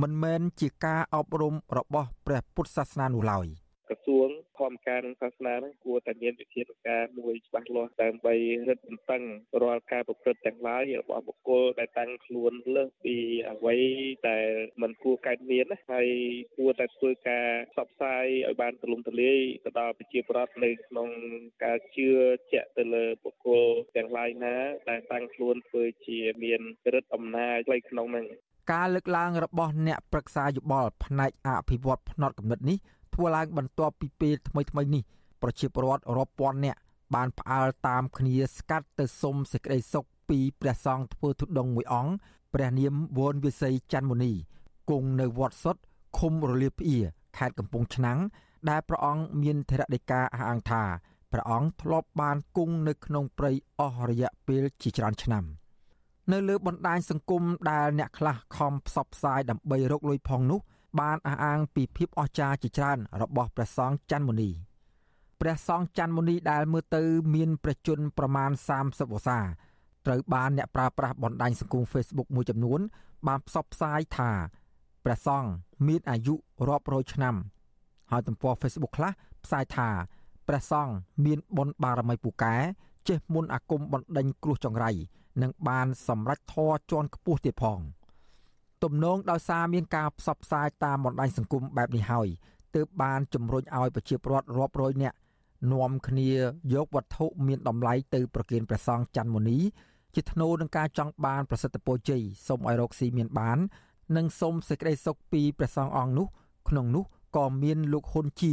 [0.00, 3.48] មិនមែនជាការអប់រំរបស់ព្រះពុទ្ធសាសនានោះឡើយ។
[3.88, 8.34] ក្រសួងធម្មការនិងសាសនានឹងគួរតែមានវិធានការមួយច្បាស់លាស់ដើម្បី
[8.68, 9.22] រឹតបន្តឹង
[9.62, 13.16] រាល់ការប្រព្រឹត្តទាំងឡាយរបស់បុគ្គលដែលតាំងខ្លួនលើសពី
[13.50, 13.76] អ្វី
[14.30, 14.48] ដែល
[14.82, 16.08] មិនគួរកើតមានហើយ
[16.56, 21.08] គួរតែធ្វើការផ្សព្វផ្សាយឲ្យបានទូលំទូលាយទៅដល់ប្រជាពលរដ្ឋនៅក្នុង
[21.64, 22.08] ការជឿ
[22.52, 23.64] ជាក់ទៅលើបុគ្គល
[23.96, 24.56] ទាំងឡាយណា
[24.90, 28.26] ដែលតាំងខ្លួនធ្វើជាមានឫទ្ធិអំណាចផ្លូវក្នុងនឹង
[28.72, 32.78] ការលើកឡើងរបស់អ្នកប្រឹក្សាយោបល់ផ្នែកអភិវឌ្ឍផ្នត់គំនិតនេះ
[33.14, 35.02] ធ្វើឡើងបន្ទាប់ពីពេលថ្មីៗនេះ
[35.42, 36.78] ប្រជាពលរដ្ឋរាប់ពាន់នាក់
[37.14, 42.12] បានផ្អើលតាមគ្នាស្កាត់ទៅសុំសេចក្តីសុខពីព្រះសង្ឃធ្វើទុដងមួយអង្គ
[42.54, 44.32] ព្រះនាមវនវិស័យច័ន្ទមុនី
[44.90, 45.76] គង់នៅវត្តសុត
[46.18, 46.98] ឃុំរលាភ្អៀ
[47.36, 48.18] ខេត្តកំពង់ឆ្នាំង
[48.70, 50.82] ដែលព្រះអង្គមានធរណីកាអះអាងថា
[51.32, 55.44] ព្រះអង្គធ្លាប់បានគង់នៅក្នុងព្រៃអស់រយៈពេលជាច្រើនឆ្នាំ
[56.32, 60.60] នៅលើបណ្ដាញសង្គមដែលអ្នកខ្លះខំផ្សព្វផ្សាយដើម្បីរកលុយផងនោះ
[61.00, 64.50] បានអះអាងពីភាពអស្ចារ្យជាច្រើនរបស់ព្រះសង្ឃច័ន្ទមុនី
[65.40, 67.02] ព្រះសង្ឃច័ន្ទមុនីដែលមើលទៅ
[67.34, 68.50] មានព្រះជន្មប្រមាណ
[68.80, 69.40] 30វស្សា
[70.06, 72.80] ត្រូវបានអ្នកប្រើប្រាស់បណ្ដាញសង្គម Facebook មួយចំនួន
[73.26, 74.30] បានផ្សព្វផ្សាយថា
[75.04, 75.48] ព្រះសង្ឃ
[75.88, 76.34] មានអាយុ
[76.68, 77.34] រាប់រយឆ្នាំ
[78.10, 79.12] ហើយទំព័រ Facebook ខ្លះ
[79.44, 79.88] ផ្សាយថា
[80.48, 80.92] ព្រះសង្ឃ
[81.24, 82.54] មានបុណ្យបារមីពូកែ
[83.08, 84.90] ចេះមុនអាគមបណ្ដេញគ្រោះចង្រៃ
[85.42, 87.80] និងបានសម្រេចធរជាន់ខ្ពស់ទៀតផង។
[88.84, 92.28] ទំនងដោយសារមានការផ្សព្វផ្សាយតាមបណ្ដាញសង្គមបែបនេះហើយ
[92.74, 95.16] ទើបបានជំរុញឲ្យប្រជាពលរដ្ឋរាប់រយនាក់
[95.72, 96.30] នាំគ្នា
[96.74, 99.58] យកវត្ថុមានតម្លៃទៅប្រគេនព្រះសង្ឃច័ន្ទមុនី
[100.14, 103.58] ជាថ្នូរនឹងការចង់បានប្រសិទ្ធពរជ័យសូមឲ្យរកស៊ីមានបាន
[104.16, 106.26] និងសូមសេចក្តីសុខពីព្រះសង្ឃអង្គនោះ
[106.68, 107.04] ក្នុងនោះ
[107.36, 108.52] ក៏មានលោកហ៊ុនជា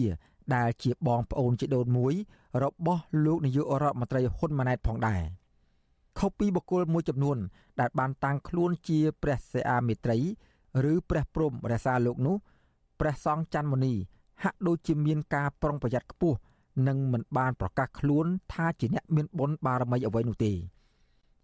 [0.55, 2.13] ដែលជាបងប្អូនជីដូនមួយ
[2.63, 5.21] របស់លោកនាយករដ្ឋមន្ត្រីហ៊ុនម៉ាណែតផងដែរ។
[6.19, 7.37] ខុសពីបុគ្គលមួយចំនួន
[7.79, 10.17] ដែលបានតាំងខ្លួនជាព្រះសិអាមេត្រី
[10.91, 12.35] ឬព្រះព្រំរក្សាលោកនោះ
[12.99, 13.93] ព្រះសង្ឃច័ន្ទមុនី
[14.43, 16.37] ហាក់ដូចជាមានការប្រុងប្រយ័ត្នខ្ពស់
[16.87, 20.53] និងមិនបានប្រកាសខ្លួនថាជាអ្នកមានបុណ្យបារមីអ្វីនោះទេ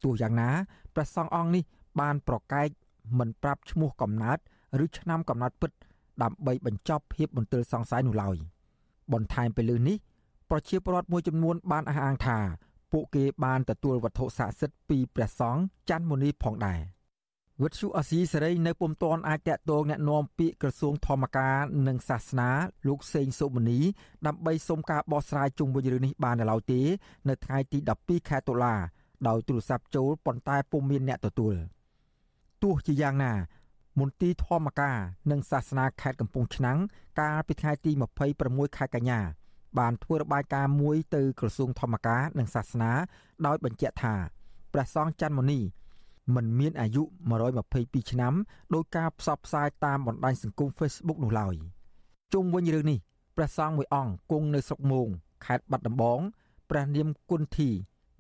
[0.04, 0.50] ទោះយ៉ាងណា
[0.94, 1.64] ព្រះសង្ឃអង្គនេះ
[2.00, 2.68] បានប្រកែក
[3.20, 4.38] មិនប្រាប់ឈ្មោះកំណើត
[4.84, 5.72] ឬឆ្នាំកំណើតពិត
[6.22, 8.38] ដើម្បីបញ្ចប់ភាពមន្ទិលសង្ស័យនោះឡើយ
[9.14, 9.98] បន្ថែមពីលើនេះ
[10.50, 12.38] ប្រជាពលរដ្ឋមួយចំនួនបានអះអាងថា
[12.93, 16.81] ពួកគេបានទទួលវត្ថុស័ក្តិសិទ្ធិពីព្រះសង្ឃច័ន្ទមុនីផងដែរ
[17.63, 22.51] វិទ្យុអស៊ីសេរីនៅពុំទាន់អាចតាក់ទងแนะនាំពាក្យក្រសួងធម្មការនិងសាសនា
[22.89, 23.81] លោកសេងសុមនី
[24.27, 26.81] ដើម្បីសុំការបោះស្រាយជុំវិញរឿងនេះបាននៅឡើយទេ
[27.29, 28.75] នៅថ្ងៃទី12ខែតុលា
[29.29, 31.55] ដោយទូរស័ព្ទចូលប៉ុន្តែពុំមានអ្នកទទួល
[32.63, 33.33] ទោះជាយ៉ាងណា
[34.01, 34.97] មន្ទីរធម្មការ
[35.31, 36.79] និងសាសនាខេត្តកំពង់ឆ្នាំង
[37.21, 37.91] កាលពីថ្ងៃទី
[38.35, 39.21] 26ខែកញ្ញា
[39.80, 42.92] បានធ្វើរបាយការណ៍មួយទៅក្រសួងធម្មការនិងសាសនា
[43.46, 44.16] ដោយបញ្ជាក់ថា
[44.74, 45.60] ព្រះសង្ឃច័ន្ទមុនី
[46.36, 47.04] មិនមានអាយុ
[47.58, 48.34] 122ឆ្នាំ
[48.74, 51.56] ដោយការផ្សព្វផ្សាយតាមបណ្ដាញសង្គម Facebook នោះឡើយ
[52.34, 53.00] ជុំវិញរឿងនេះ
[53.36, 55.08] ព្រះសង្ឃមួយអង្គគង់នៅស្រុកមោង
[55.46, 56.20] ខេត្តបាត់ដំបង
[56.70, 57.70] ព្រះនាមគុណធី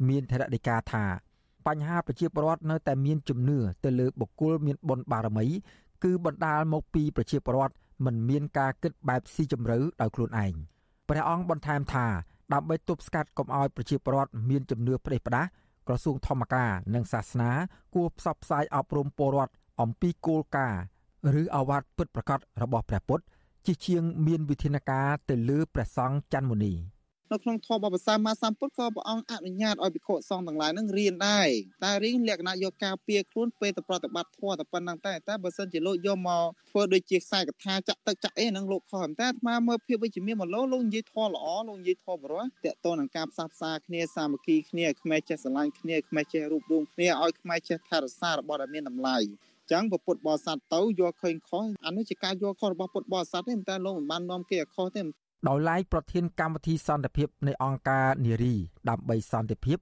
[0.07, 1.05] មានធរណីកាថា
[1.67, 5.45] បញ្ហាប្រជាពលរដ្ឋនៅតែមានជំនឿទៅលើបុគ្គលមានបុណ្យបារមី
[6.03, 10.53] គឺបណ្ដាលមកពីប្រជាពលរដ្ឋមិនមានការគិតបែបស៊ីជម្រៅដោយខ្លួនឯង។
[11.09, 12.05] ព្រះអង្គបន្ថែមថា
[12.53, 15.45] ដើម្បីទប់ស្កាត់កុំឲ្យប្រជាពលរដ្ឋមានជំនឿផ្ដេសផ្ដាស
[15.87, 17.51] ក្រសួងធម្មការនិងសាសនា
[17.95, 20.81] គួរផ្សព្វផ្សាយអប់រំពលរដ្ឋអំពីគោលការណ៍
[21.41, 23.23] ឬអវាទពិតប្រាកដរបស់ព្រះពុទ្ធ
[23.65, 26.73] ជាជាងមានវិធានការទៅលើព្រះសង្ឃច័ន្ទមុនី។
[27.31, 31.49] នៅក្នុងធម៌បបសាមាសម្ពុទ្ធក៏ព្រះអង្គអនុញ្ញាតឲ្យភិក្ខុសង្ឃទាំងឡាយនឹងរៀនដែរ
[31.83, 49.17] តែរៀនលក្ខណៈយកការពៀខ្លួនពេលទៅប្រតិបត្តិធម៌តែប៉ុណ្្នឹងតែតែបើសិនជាលោកយកមកធ្វើដូចជាខ្សែកថាចាក់ទឹកចាក់អីនឹងលោកខុសតែអាត្មាមើលភាពវិជ្ជមានមកលោកលោកនិយាយធម៌ល្អលោកនិយាយធម៌បរិសុទ្ធតកតនឹងការផ្សះផ្សាគ្នាសាមគ្គីគ្នាខ្មែរចេះស្រឡាញ់គ្នាខ្មែរចេះរួបរวมគ្នាឲ្យខ្មែរចេះថែរក្សារបស់ដែលមានតម្លៃ
[49.71, 55.01] ចឹងពុទ្ធបរិស័ទទៅយកឃើញខុសអានេះជាការយកខុសរបស់ពុទ្ធបរិស័ទទេតែលោកមិនបាននាំគេឲ្យខុសទេ
[55.47, 58.55] ដោយឡែកប្រធានកម្មវិធីសន្តិភាពនៃអង្គការនារី
[58.89, 59.77] ដើម្បីសន្តិភាព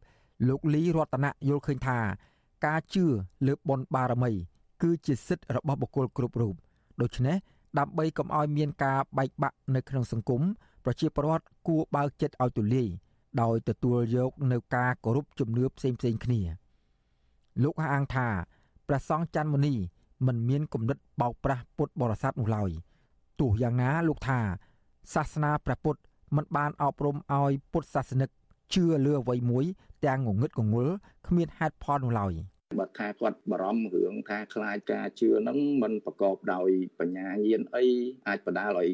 [0.48, 2.00] លោកលីរតនៈយល់ឃើញថា
[2.65, 3.06] ការជឿ
[3.48, 4.32] លើបុណ្យបារមី
[4.82, 6.56] គឺជាសិទ្ធិរបស់បុគ្គលគ្រប់រូប
[7.02, 7.38] ដូច្នេះ
[7.80, 10.41] ដើម្បីកុំឲ្យមានការបែកបាក់នៅក្នុងសង្គម
[10.84, 12.88] ប្រជាពលរដ្ឋគួរបើកចិត្តឲ្យទូលាយ
[13.41, 16.41] ដោយទទួលយកនៅការគោរពជំនឿផ្សេងផ្សេងគ្នា
[17.63, 18.28] លោកអះអាងថា
[18.88, 19.74] ព្រះសង្ឃច័ន្ទមុនី
[20.28, 22.70] មិនមានគំនិតបោកប្រាស់ពុទ្ធបរិស័ទនោះឡើយ
[23.39, 24.39] ទោះយ៉ាងណាលោកថា
[25.13, 26.00] សាសនាព្រះពុទ្ធ
[26.36, 28.30] មិនបានអប់រំឲ្យពុទ្ធសាសនិក
[28.74, 29.65] ជឿលើអ្វីមួយ
[30.06, 30.94] ទាំងងងឹតងងល់
[31.28, 32.34] គ្មានហេតុផលនោះឡើយ។
[32.80, 37.86] បើថាគាត់បារម្ភរឿងថាខ្លាចការជឿហ្នឹងมันប្រកបដោយបញ្ញាញាណអី
[38.28, 38.89] អាចបណ្ដាលឲ្យ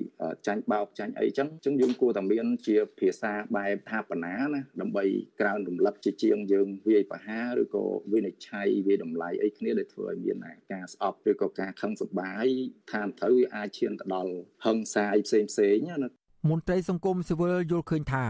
[0.47, 5.05] ចាញ់បោកចាញ់អីចឹងចឹងយើងគួរតែមានជាភាសាបែបថាបណាណាដើម្បី
[5.39, 12.45] ក្រើនរំលឹកជាជាងយើងវាយប្រហារឬក៏វិនិច្ឆ័យវាតម្លៃអីគ្នាដែលធ្វើឲ្យមានការស្អប់ឬក៏ការខឹងសម្បាយ
[12.91, 14.33] ថាត្រូវវាអាចឈានទៅដល់
[14.65, 16.09] ហឹង្សាអីផ្សេងផ្សេងណា
[16.49, 18.25] មន្ត្រីសង្គមស៊ីវិលយល់ឃើញថា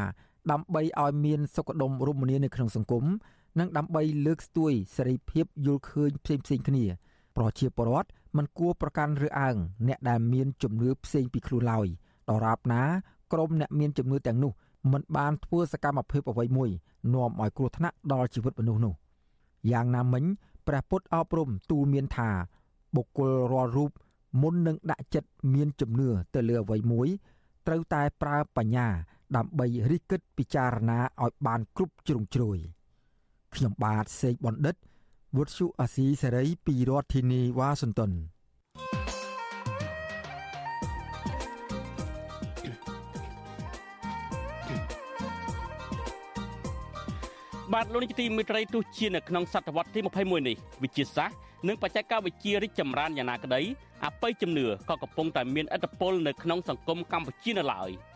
[0.52, 3.06] ដើម្បីឲ្យមានសុខដុមរមនានៅក្នុងសង្គម
[3.60, 6.86] និងដើម្បីលើកស្ទួយសេរីភាពយល់ឃើញផ្សេងផ្សេងគ្នា
[7.38, 9.56] ប្រជាពលរដ្ឋមិនគួរប្រកាន់រើសអើង
[9.88, 11.88] អ្នកដែលមានជំនឿផ្សេងពីខ្លួនឡើយ
[12.30, 12.84] ដរាបណា
[13.34, 14.52] ក្រុមអ្នកមានជំនឿទាំងនោះ
[14.92, 16.70] មិនបានធ្វើសកម្មភាពអ្វីមួយ
[17.14, 18.94] នាំឲ្យគ្រោះថ្នាក់ដល់ជីវិតមនុស្សនោះ
[19.72, 20.24] យ៉ាងណាមិញ
[20.68, 22.30] ព្រះពុទ្ធអប់រំទូលមានថា
[22.96, 23.92] បុគ្គលរាល់រូប
[24.42, 27.08] មុននឹងដាក់ចិត្តមានជំនឿទៅលើអ្វីមួយ
[27.68, 28.88] ត្រូវតែប្រើបញ្ញា
[29.36, 32.60] ដើម្បីរិះគិតពិចារណាឲ្យបានគ្រប់ជ្រុងជ្រោយ។
[33.56, 34.76] ខ្ញុំបាទសេកបណ្ឌិត
[35.38, 38.12] វុទ្ធុអាស៊ីសេរីពីរដ្ឋធានីវ៉ាស៊ីនតោន
[47.74, 51.38] បាទលោកនាយកទីមេត្រីទោះជានៅក្នុងសតវត្សទី21នេះវិទ្យាសាស្ត្រ
[51.68, 53.62] និងបច្ចេកវិទ្យារីកចម្រើនយ៉ាងណាក្តី
[54.06, 57.92] អបិយជំនឿក៏កំពុងតែមានឥទ្ធិពលនៅក្នុងសង្គមកម្ពុជានៅឡើយ។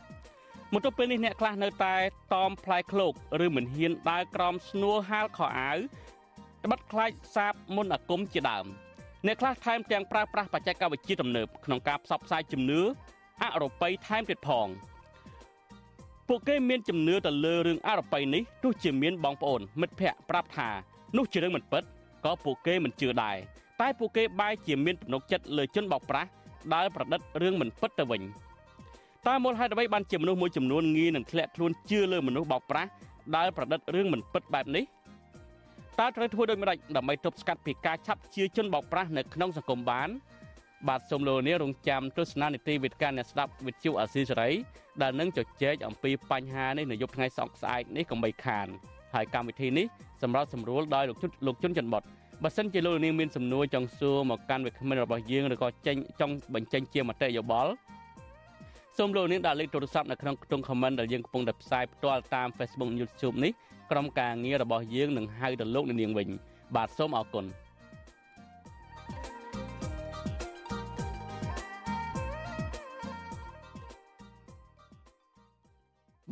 [0.75, 1.95] មកទល់ពេលនេះអ្នកខ្លះនៅតែ
[2.33, 3.13] តอมផ្លែឃ្លោក
[3.45, 5.77] ឬមិនហ៊ានដើរក្រោមស្នួលហាលខោអាវ
[6.63, 8.65] ត្បិតខ្លាចសាបមុនអាគមជាដើម
[9.25, 12.81] អ្នកខ្លះថែមទាំងប្រើប្រាស់បច្ចេកវិទ្យាទំនើបក្នុងការផ្សព្វផ្សាយជំនឿ
[13.43, 14.67] អរូបីថែមទៀតផង
[16.27, 20.69] ពួកគេមានជំនឿទៅលើរឿងអរូបីនេះទោះជាមានបងប្អូន មិត្តភ័ក្តិប្រាប់ថា
[21.17, 21.83] នោះជារឿងមិនពិត
[22.25, 23.37] ក៏ពួកគេមិនជឿដែរ
[23.81, 26.29] តែពួកគេបែរជាមានទំនុកចិត្តលើជនបោកប្រាស់
[26.73, 28.23] ដែលប្រឌិតរឿងមិនពិតទៅវិញ។
[29.29, 32.89] តើមូលហេតុអ្វីបានជាមនុស្សមួយចំនួនងាយនឹងធ្លាក់ខ្លួនជឿលើមនុស្សបោកប្រាស់
[33.35, 34.83] ដែលប្រឌិតរឿងមិនពិតបែបនេះ
[35.99, 40.09] តើត្រូវធ្វើដូចម្តេចដើម្បីទប់ស្កាត់ពីការឆាប់ជឿជនបោកប្រាស់នៅក្នុងសង្គមបាន
[40.87, 44.49] បាទសូមលោកនាងរងចាំទស្សនានីតិវិទ្យាអ្នកស្ដាប់វិទ្យុអាស៊ីសេរី
[45.01, 48.67] ដែលនឹងជជែកអំពីបញ្ហានេះនៅយប់ថ្ងៃសង្ស្អែកនេះកុំបីខាន
[49.15, 49.85] ហើយកម្មវិធីនេះ
[50.23, 52.03] សម្រាប់សម្រួលដោយលោកជុតលោកជុនច័ន្ទបត
[52.43, 57.71] បើសិនជាលោកនាងមានសំណួរចង់សួរមកកាន់វិក្កាមរបស់យើងឬក៏ចេញចង់បញ្ចេញជាមតិយោបល់
[58.99, 63.51] សូមលោកនាងដាក់លេខទូរស័ព្ទនៅក្នុងខ្ទង់ comment ដែលយើងកំពុងតែផ្សាយផ្ទាល់តាម Facebook YouTube នេះ
[63.91, 66.27] ក្រុមការងាររបស់យើងនឹងហៅទៅលោកនាងវិញ
[66.75, 67.45] បាទសូមអរគុណ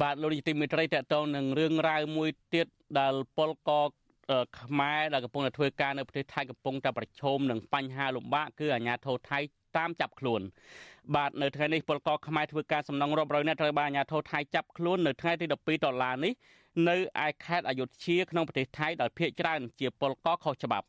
[0.02, 2.68] បាទលោកនាយកទីមេត្រីតកតងនឹងរឿងរ៉ាវមួយទៀត
[3.00, 3.72] ដែលពលក
[4.62, 9.40] ខ្មែរដែលកំពុងតែធ្វើការនៅប្រទេសថៃកំពុងតែប្រឈមនឹងបញ្ហាលំបាកគឺអាញាធរថៃ
[9.78, 10.42] តាមចាប់ខ្លួន
[11.16, 16.34] បាទនៅថ្ងៃនេះពលករខ្មែរធ្វើការសំណងរាប់រយនាក់ត្រូវបានអាជ្ញាធរថៃចាប់ខ្លួននៅថ្ងៃទី12ដុល្លារនេះ
[16.90, 20.88] នៅឯខេត្តអយុធ្យាក្នុងប្រទេសថៃដោយភ ieck ច្រើនជាពលករខុសច្បាប់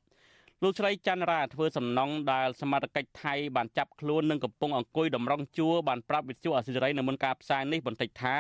[0.62, 8.37] លោកស្រីច័ន្ទរាធ្វើសំណងដែលសមាជិកថៃបានចាប់ខ្លួននិងកំពុងអង្គុយតម្រង់ជួរបានប្រាប់វិទ្យុអសិរ័យនៅមុនការផ្សាយនេះបន្តិចថា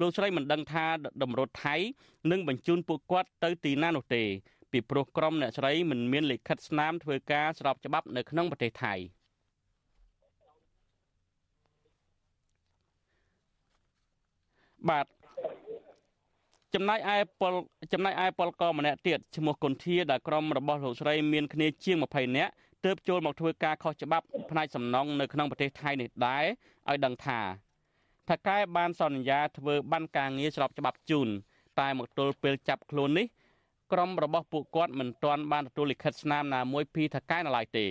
[0.00, 0.86] លោកស្រីមិនដឹងថា
[1.22, 1.76] តម្រួតថៃ
[2.30, 4.24] នឹងបញ្ជូនពួកគាត់ទៅទីណានោះទេ
[4.72, 8.96] ពីព្រោះក្រុមអ្នកស្រីមិនមានលិខិតស្នាមធ្វើការស្របច្បាប់នៅក្នុងប្រទេសថៃ។
[14.88, 15.06] បាទ
[16.74, 17.54] ចំណែកឯពល
[17.92, 22.52] ចំណែកឯពលករម្នាក់ទៀតឈ្មោះគុនធាដែលក្រុមរបស់លោកស្រីមានគ្នាជាង20នាក់
[22.84, 26.44] ទើបចូលមកធ្វើការខុសច្បាប់ផ្នែកសំណង់នៅក្នុងប្រទេសថៃនេះដែរ
[26.88, 27.40] ឲ្យដឹងថា
[28.28, 31.28] ថកែបានសន្យាធ្វើបានការងារស្របច្បាប់ជូន
[31.80, 33.26] តែមកទល់ពេលចាប់ខ្លួននេះ
[33.92, 37.86] ក្រុមរបស់ពួកគាត់មិនទាន់បានទទួលលិខិតស្នាមណាមួយពីថកែនៅឡើយទេ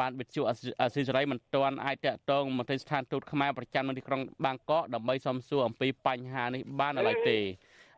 [0.00, 7.38] បានវិទ្យុអាស៊ីសេរីមិនទាន់អាចតាក់ទងមន្ត្រីស្ថានទូតខ្មែរប្រចាំនៅទីក្រុងបាងកកដើម្បីសំសួរអំពីបញ្ហានេះបានឡើយទេ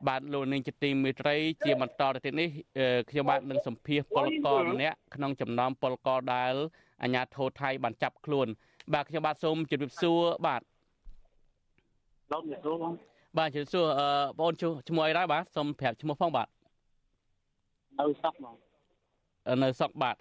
[0.09, 2.49] បាទលោកនាងជាទីមេត្រី ជាបន្តទៅទៀតនេះ
[3.11, 6.55] ខ្ញុំបាទនឹងសម្ភាសពលកកម្នាក់ក្នុងចំណោមពលកដែល
[7.03, 8.47] អាញាធរថៃបានចាប់ខ្លួន
[8.95, 10.63] បាទខ្ញុំបាទសូមជម្រាបសួរបាទ
[12.33, 12.93] លោកជម្រាបសួរបង
[13.39, 14.09] បាទជម្រាបសួរអឺ
[14.41, 14.51] បង
[14.89, 16.49] ឈ្មោះអីដែរបាទសូមប្រាប់ឈ្មោះផងបាទ
[18.01, 18.55] នៅសក់បង
[19.63, 20.17] នៅសក់បាទ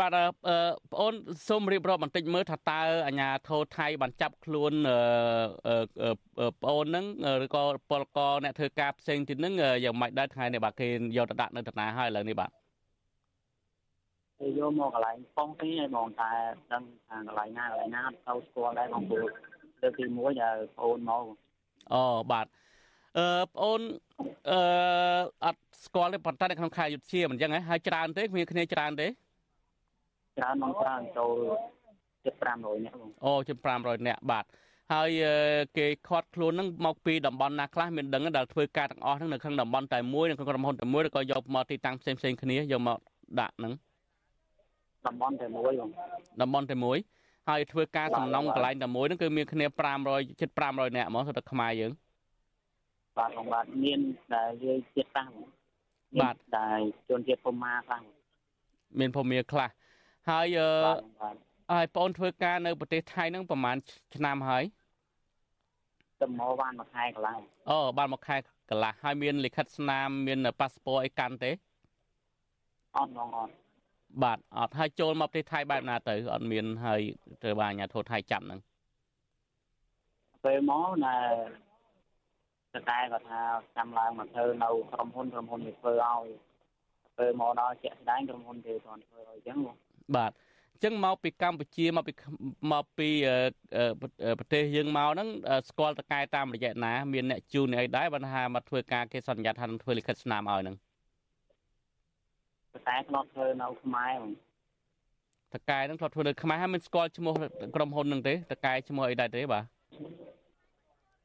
[0.00, 1.14] បាទបងអូន
[1.48, 4.72] សូមរៀបរាប់បន្តិចមើលថាតើអាញាធរថៃបានចាប់ខ្លួន
[6.62, 7.04] បងអូនហ្នឹង
[7.44, 9.54] ឬក៏ពលករអ្នកធ្វើការផ្សេងទៀតហ្នឹង
[9.84, 12.50] យ៉ាងម៉េចដែរថ្ងៃនេះបាទគេយកទៅដាក់នៅតាណាហើយឥឡូវនេះបាទ
[14.40, 16.30] គេយកមកកន្លែងប៉ុងទេឲ្យបងតែ
[16.72, 19.28] ដឹងថាកន្លែងណាកន្លែងណាអត់ទៅស្គាល់ដែរបងព្រោះ
[19.80, 21.24] លើកទី1ដែលប្អូនមក
[21.92, 22.46] អូបាទ
[23.18, 23.80] អឺប្អូន
[24.50, 24.60] អឺ
[25.44, 29.08] អត់ស្គាល់ទេប៉ុន្តែនៅក្នុងខែយុទ្ធជាមិនអញ្ចឹងហ៎ហើយច្រើនទេគ្មានគ្នាច្រើនទេ
[30.36, 31.32] ច្រើនមកច្រើនចូល
[32.24, 34.44] ជិត500នាក់បងអូជាង500នាក់បាទ
[34.92, 35.36] ហើយអឺ
[35.78, 42.98] គេខាត់ខ្លួនហ្នឹងមកពីតំបន់ណាខ្លះមានដឹងទេដែលធ្វើការទាំងអស់ហ្នឹងនៅក្នុងតំបន់តែមួយនៅក្នុងក្រុមហ៊ុនតែមួយឬក៏យកមកទីតាំងផ្សេងផ្សេងៗគ្នាយកមក
[43.40, 43.72] ដាក់ហ្នឹង
[45.06, 45.90] តំបន់តែមួយបង
[46.42, 46.98] តំបន់តែមួយ
[47.48, 49.66] ហើយធ្វើការសំណងកន្លែងតែមួយហ្នឹងគឺមានគ្នា
[50.02, 51.92] 500ជិត500នាក់ហ្មងសម្រាប់ខ្មែរយើង
[53.18, 54.00] បាទបងបាទមាន
[54.34, 55.46] ដែលយើងជាតិខ្លះបង
[56.16, 58.02] មានបាទដែលជនជាតិពុមាខ្លះបង
[58.98, 59.68] មានភូមិខ្លះ
[60.28, 61.36] ហើយអឺបាទបាទ
[61.72, 63.76] ហើយបងធ្វើការនៅប្រទេសថៃហ្នឹងប្រហែល
[64.16, 64.64] ឆ្នាំហើយ
[66.20, 68.36] ទៅមកបានមួយខែកន្លងអូបានមួយខែ
[68.70, 71.50] កន្លះហើយមានលិខិតស្នាមមានប៉ាសពតអីកាន់ទេ
[72.96, 73.52] អត់បងអត់
[74.22, 77.00] បាទអត់ហើយចូលមកប្រទេសថៃបែបណាទៅអត់មានហើយ
[77.42, 78.60] ត្រូវបានអាជ្ញាធរថៃចាប់ហ្នឹង
[80.44, 81.16] ពេលមកណែ
[82.74, 83.40] តតែគាត់ថា
[83.76, 86.24] ចាំឡើងមកធ្វើនៅក្រុមហ៊ុនក្រុមហ៊ុនគេធ្វើឲ្យ
[87.18, 89.76] ពេលមកដល់ជាក់ស្ដែងក្រុមហ៊ុនគេគ្រាន់ធ្វើឲ្យអញ្ចឹងបង
[90.14, 90.32] បាទ
[90.72, 92.12] អញ្ចឹងមកពីកម្ពុជាមកពី
[92.72, 93.36] មកពីអឺ
[93.76, 100.76] អឺប្រទេសយើងមកហ្នឹងអឺស្គាល់តកែតាមរយៈណាមានអ្នកជូនអ្នកអីដែរបើថាមកធ្វើការគេសន្យាថានឹងធ្វើលិខិតស្នាមឲ្យហ្នឹង
[102.88, 104.32] តែធ្លាប់ធ្វើនៅខ្មែរបង
[105.54, 107.34] តកែហ្នឹងធ្លាប់ធ្វើនៅខ្មែរហើយមិនស្គាល់ឈ្មោះ
[107.76, 109.64] ក្រុមហ៊ុនហ្នឹងទេតកែឈ្មោះអីដែរទេបាទ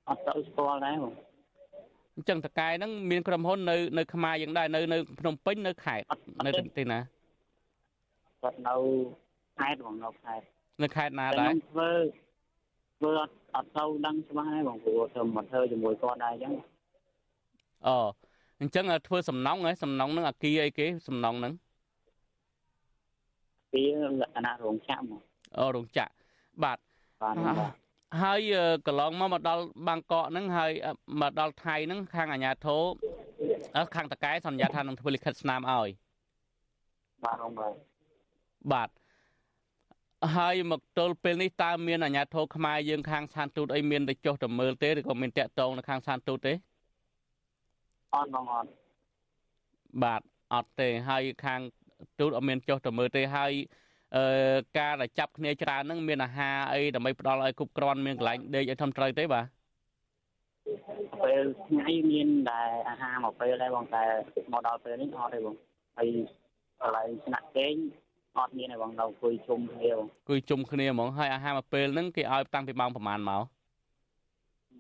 [0.09, 1.13] អត់ទៅស្គាល់ដែរបង
[2.15, 6.05] អញ្ចឹងតកែហ្នឹងមានក្រុមហ៊ុននៅនៅខ្មែរយើងដែរនៅនៅភ្នំពេញនៅខេត្ត
[6.45, 6.99] នៅទីណា
[8.41, 8.75] គាត់នៅ
[9.57, 10.45] ខេត្តបងនៅខេត្ត
[10.83, 11.89] នៅខេត្តណាតែដែរខ្ញុំធ្វើ
[12.97, 16.53] ធ្វើអត់អត់ទៅដឹងច្បាស់ដែរបងព្រោះទៅមកធ្វើជាមួយគាត់ដែរអញ្ចឹង
[17.87, 17.97] អូ
[18.61, 21.53] អញ្ចឹងធ្វើសំណងហ៎សំណងហ្នឹងអាគីអីគេសំណងហ្នឹង
[23.73, 23.81] ពី
[24.21, 25.21] លក្ខណៈរោងចក្រមក
[25.59, 26.11] អូរោងចក្រ
[26.63, 26.77] បាទ
[27.21, 27.55] បាទបាទ
[28.23, 28.39] ហើយ
[28.87, 32.83] កន្លងមកមកដល់បាងកកហ្នឹងហើយអឺមកដល់ថៃហ្នឹងខាងអាជ្ញាធរ
[33.77, 35.89] អឺខាងតកែសន្យាថានឹងធ្វើលិខិតស្នាមឲ្យ
[37.23, 37.73] បាទបងបាទ
[38.71, 38.89] បាទ
[40.35, 46.53] ហើយមកទល់ពេលនេះតើមានអាជ្ញាធរខ្មែរយើងខាងស្ថានទូតអីមានទៅចុះទៅមើលទេឬក៏មានតាក់ទងនៅខាងស្ថានទូតទេ
[48.15, 48.69] អត់បងអត់
[50.03, 50.21] បាទ
[50.53, 51.61] អត់ទេហើយខាង
[52.19, 53.51] ទូតអត់មានចុះទៅមើលទេហើយ
[54.15, 54.25] អឺ
[54.77, 59.45] ការដែលចាប់គ្នាច្រើនហ្នឹងមានអាហារអីដើម្បីផ្ដល់ឲ្យគ្រប់គ្រាន់មានកន្លែងដេកឲ្យធំត្រូវទេបាទ
[61.23, 64.03] ពេលថ្ងៃមានតែអាហារមកពេលដែរបងតែ
[64.53, 65.55] មកដល់ពេលនេះអត់ទេបង
[65.97, 66.07] ហើយ
[66.81, 67.75] កន្លែងស្នាក់គេង
[68.37, 73.43] អត់មានទេបងនៅអង្គុយជុំគ្នាបងគួយជុំគ្នាហ្មងហើយអាហារមួយពេលហ្នឹងគេឲ្យតាំងពីម៉ោងប្រហែលមក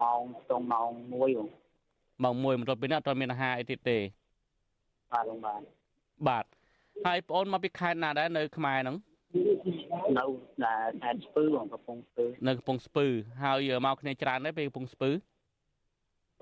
[0.01, 3.97] ម៉ោងត្រង់ម៉ោង1បងម៉ោង1បន្ទាប់ពីនេះអត់ទាន់មានអាហារអីទៀតទេ
[5.11, 5.61] បាទបងបាទ
[6.27, 6.45] បាទ
[7.05, 8.97] ហើយប្អូនមកពីខេត្តណាដែរនៅខ្មែរហ្នឹង
[10.17, 10.25] នៅ
[10.63, 13.05] តែខេត្តស្ពឺបងកំពង់ស្ពឺនៅកំពង់ស្ពឺ
[13.43, 15.09] ហើយមកគ្នាច្រើនដែរពីកំពង់ស្ពឺ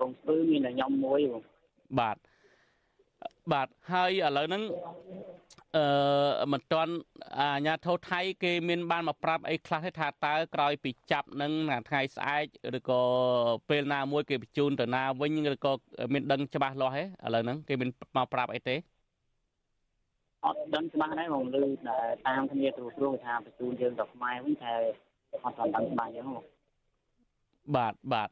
[0.00, 1.42] ពង់ស្ពឺមានតែខ្ញុំមួយបង
[2.00, 2.16] បាទ
[3.52, 4.62] បាទហើយឥឡូវហ្នឹង
[5.76, 6.92] អឺមិនទាន់
[7.38, 11.52] អាជ្ញាធរថៃ គេមានបានមកប្រាប់អីខ្លះទេថាតើក្រោយពីចាប់នឹង
[11.88, 13.00] ថ្ងៃស្អែកឬក៏
[13.68, 15.72] ពេលណាមួយគេបញ្ជូនទៅណាវិញឬក៏
[16.12, 18.76] មានដឹងច្បាស់លាស់ទេឥឡូវហ្នឹងគេមានមកប្រាប់អីទេ
[20.44, 21.56] អត់ដឹងច្បាស់ដែរបងឮ
[21.86, 24.72] តែតាមគ្នាគ្រូគ្រូគេថាបញ្ជូនយើងទៅខ្មែរវិញតែ
[25.44, 26.44] អត់ទាន់ដឹងច្បាស់អញ្ចឹងបង
[27.76, 28.28] បាទបាទ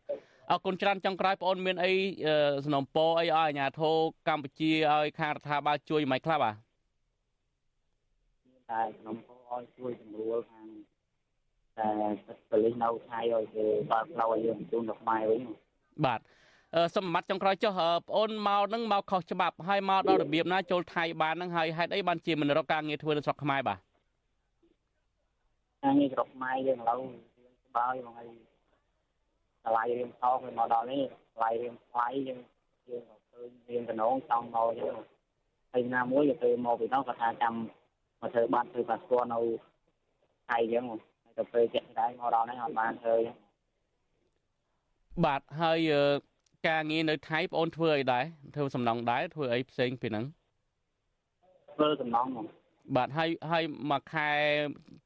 [0.50, 1.92] អរគុណច្រើនចុងក្រោយបងអូនមានអី
[2.26, 2.34] អឺ
[2.64, 3.96] សំណូមពរអីឲ្យអាជ្ញាធរ
[4.28, 6.54] កម្ពុជាឲ្យខាងរដ្ឋាភិបាលជួយមិនខ្លះបាទ
[8.70, 10.66] តែខ្ញុំក៏ឲ្យជួយសម្រួលខាង
[11.78, 11.88] តែ
[12.50, 15.40] ប៉ូលីសនៅថៃឲ្យគេបើកផ្លូវឲ្យយើងបញ្ជូនទៅខ្មែរវិញ
[16.06, 16.20] បាទ
[16.74, 23.78] អឺសុំបត្តិចុងក្រោយចុះអឺបងអូនមកហ្នឹងមកខុសច្បាប់ហើយមកដល់របៀបណាចូលថៃបានហ្នឹងហើយហេតុអីបានជាមិនរកការងារធ្វើនៅស្រុកខ្មែរបាទ
[25.82, 26.98] ខាងនេះស្រុកខ្មែរយើងឥឡូវ
[27.38, 28.28] យើងស្បើយបងហើយ
[29.68, 31.02] តម្លៃរៀងថោកហើយមកដល់នេះ
[31.32, 32.40] តម្លៃរៀងថ្លៃយើង
[32.88, 34.96] យើងក៏ឃើញរៀងកណងចង់មកអញ្ចឹង
[35.72, 37.54] ហើយណាមួយក៏ទៅមកពីនោះក៏ថាចាំ
[38.20, 39.40] មកធ្វើបាត់ធ្វើប៉ាសពតនៅ
[40.48, 41.00] ថៃអញ្ចឹងហើយ
[41.38, 43.36] ទៅពេលជាក់ស្ដែងមកដល់នេះអត់បានធ្វើអញ្ចឹង
[45.24, 46.02] បាទហើយអឺ
[46.68, 48.24] ការងារនៅថៃបងអូនធ្វើអីដែរ
[48.56, 50.24] ធ្វើសំណង់ដែរធ្វើអីផ្សេងពីហ្នឹង
[51.74, 52.46] ធ្វើសំណងមក
[52.96, 54.28] បាទហើយហើយមួយខែ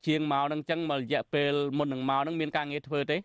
[0.06, 3.16] ជាងមកហ្នឹងអញ្ចឹងមករយៈពេលមុននឹងមកហ្នឹងមានការងារធ្វើទេ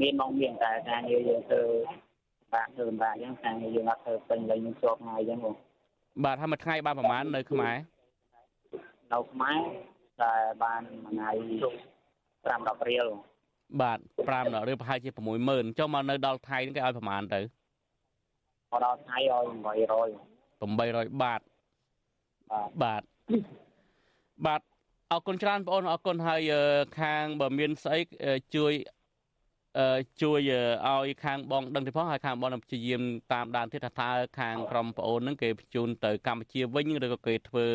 [0.00, 1.62] មានមកមានតែការងារយើងធ្វើ
[2.52, 5.54] បាក់ធ្វើបាក់អញ្ចឹងការងារយើងអត់ធ្វើពេញលេញជាប់ថ្ងៃអញ្ចឹងបង
[6.24, 7.76] បាទហើយមួយថ្ងៃបានប្រហែលនៅខ្មែរ
[9.12, 9.58] នៅខ្មែរ
[10.22, 11.30] តែបានមួយថ្ងៃ
[12.44, 13.06] 5 10រៀល
[13.80, 15.10] បាទ5ដល់ឬប្រហែលជា
[15.44, 17.40] 60000ចុះមកនៅដល់ថៃហ្នឹងគេឲ្យប្រហែលទៅ
[18.72, 20.08] មកដល់ថ្ងៃឲ្យ
[20.60, 20.68] 800
[21.12, 21.40] 800បាត
[22.50, 23.02] បាទបាទ
[24.46, 24.60] បាទ
[25.12, 26.52] អរគុណច្រើនបងអូនអរគុណហើយ
[27.00, 27.98] ខាងបើមានស្អី
[28.56, 28.72] ជួយ
[30.22, 30.40] ជួយ
[30.86, 37.66] ឲ្យខាងបងដឹងទៅផងហើយខាងបងនឹងព្យាយាមតាមដានទៀតថាតើខាងក្រុមប្អូននឹងគេបញ្ជូនទៅកម្ពុជាវិញឬក៏គេធ្វើ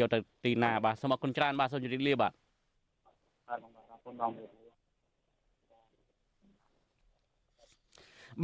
[0.00, 2.32] យកទៅទីណាបាទសូមអរគុណច្រើនបាទសូមជម្រាបលាបាទ
[3.48, 3.58] អរ
[4.04, 4.30] គុណបង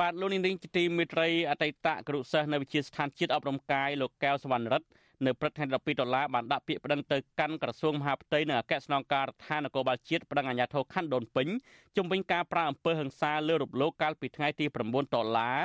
[0.00, 4.86] បាទលោកនាងជាទីមេត្រីអតីតគ្រូសិស្សនៅវិទ្យាស្ថានជាតិអប់រំកាយលោកកែវសវណ្ណរិទ្ធ
[5.24, 11.48] នៅព្រឹកថ្ងៃ12ដុល្លារបានដាក់ពាក្យប្តឹងទៅកាន់ក្រសួងមហាផ្ទៃនិងអគ្គស្នងការដ្ឋាននគរបាលជាតិប្តឹងអាជ្ញាធរខណ្ឌដូនពេញ
[11.96, 15.58] ជំវិញការប្រើអំពើហិង្សាលើរូបលោកកាលពីថ្ងៃទី9ដុល្លារ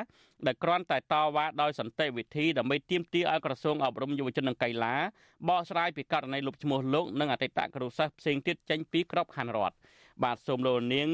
[0.45, 4.95] ដែលគ្រាន់តែតវ៉ាដោយសន្តិវិធីដើម្បីទាមទារឲ្យក្រសួងអប់រំយុវជននិងកីឡា
[5.49, 9.75] បកស្រាយពីករណីលុបឈ្មោះលោកនិងអតីតគ្រូសាស្ត្រផ្សេងទៀតចេញពីក្របខ័ណ្ឌរដ្ឋ
[10.23, 11.09] បាទសូមលោកនាង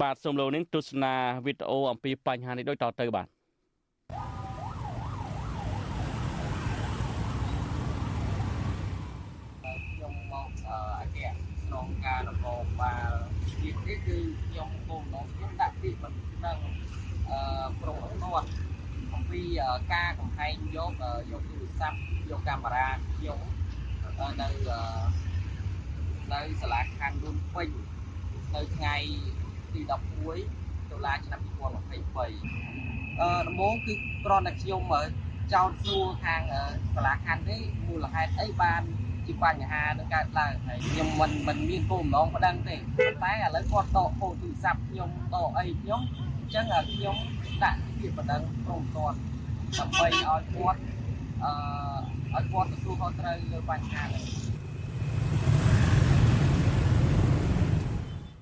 [0.00, 1.14] បាទសូមលោកនាងទស្សនា
[1.46, 3.28] វីដេអូអំពីបញ្ហានេះដូចតទៅបាទ
[12.78, 13.12] នគរបាល
[13.60, 16.58] ជាតិនេះគឺខ្ញុំគោលបំណងខ្ញុំដាក់ពាក្យបណ្ដឹង
[17.30, 18.08] អឺប្រងគា
[18.42, 18.48] ត់
[19.14, 19.42] អំពី
[19.92, 20.92] ការកំហែងយក
[21.30, 21.98] យកទូរស័ព្ទ
[22.30, 23.40] យកកាមេរ៉ាខ្ញុំ
[24.40, 24.48] នៅ
[26.32, 27.68] នៅសាលាខណ្ឌរុនពេញ
[28.54, 28.96] នៅថ្ងៃ
[29.72, 34.82] ទី11ដុល្លារឆ្នាំ2023អឺដំបូងគឺគ្រាន់តែខ្ញុំ
[35.52, 36.42] ចោទសួរខាង
[36.94, 38.82] សាលាខណ្ឌនេះមូលហេតុអីបាន
[39.28, 46.00] ជាបញ្ហានឹងកើតឡើងហើយខ្ញុំមិនមិនមានគោលបំណងប្តឹងទេតែឥឡូវគាត់ដកហូតទូរស័ព្ទខ្ញុំដកអីខ្ញុំ
[46.38, 47.16] អញ្ចឹងខ្ញុំ
[47.62, 49.16] ដាក់ពាក្យប្តឹងព្រមទាត់
[49.78, 50.80] ដើម្បីឲ្យគាត់
[51.44, 51.52] អឺ
[52.34, 54.24] ឲ្យគាត់ទទួលខុសត្រូវលើបញ្ហានេះ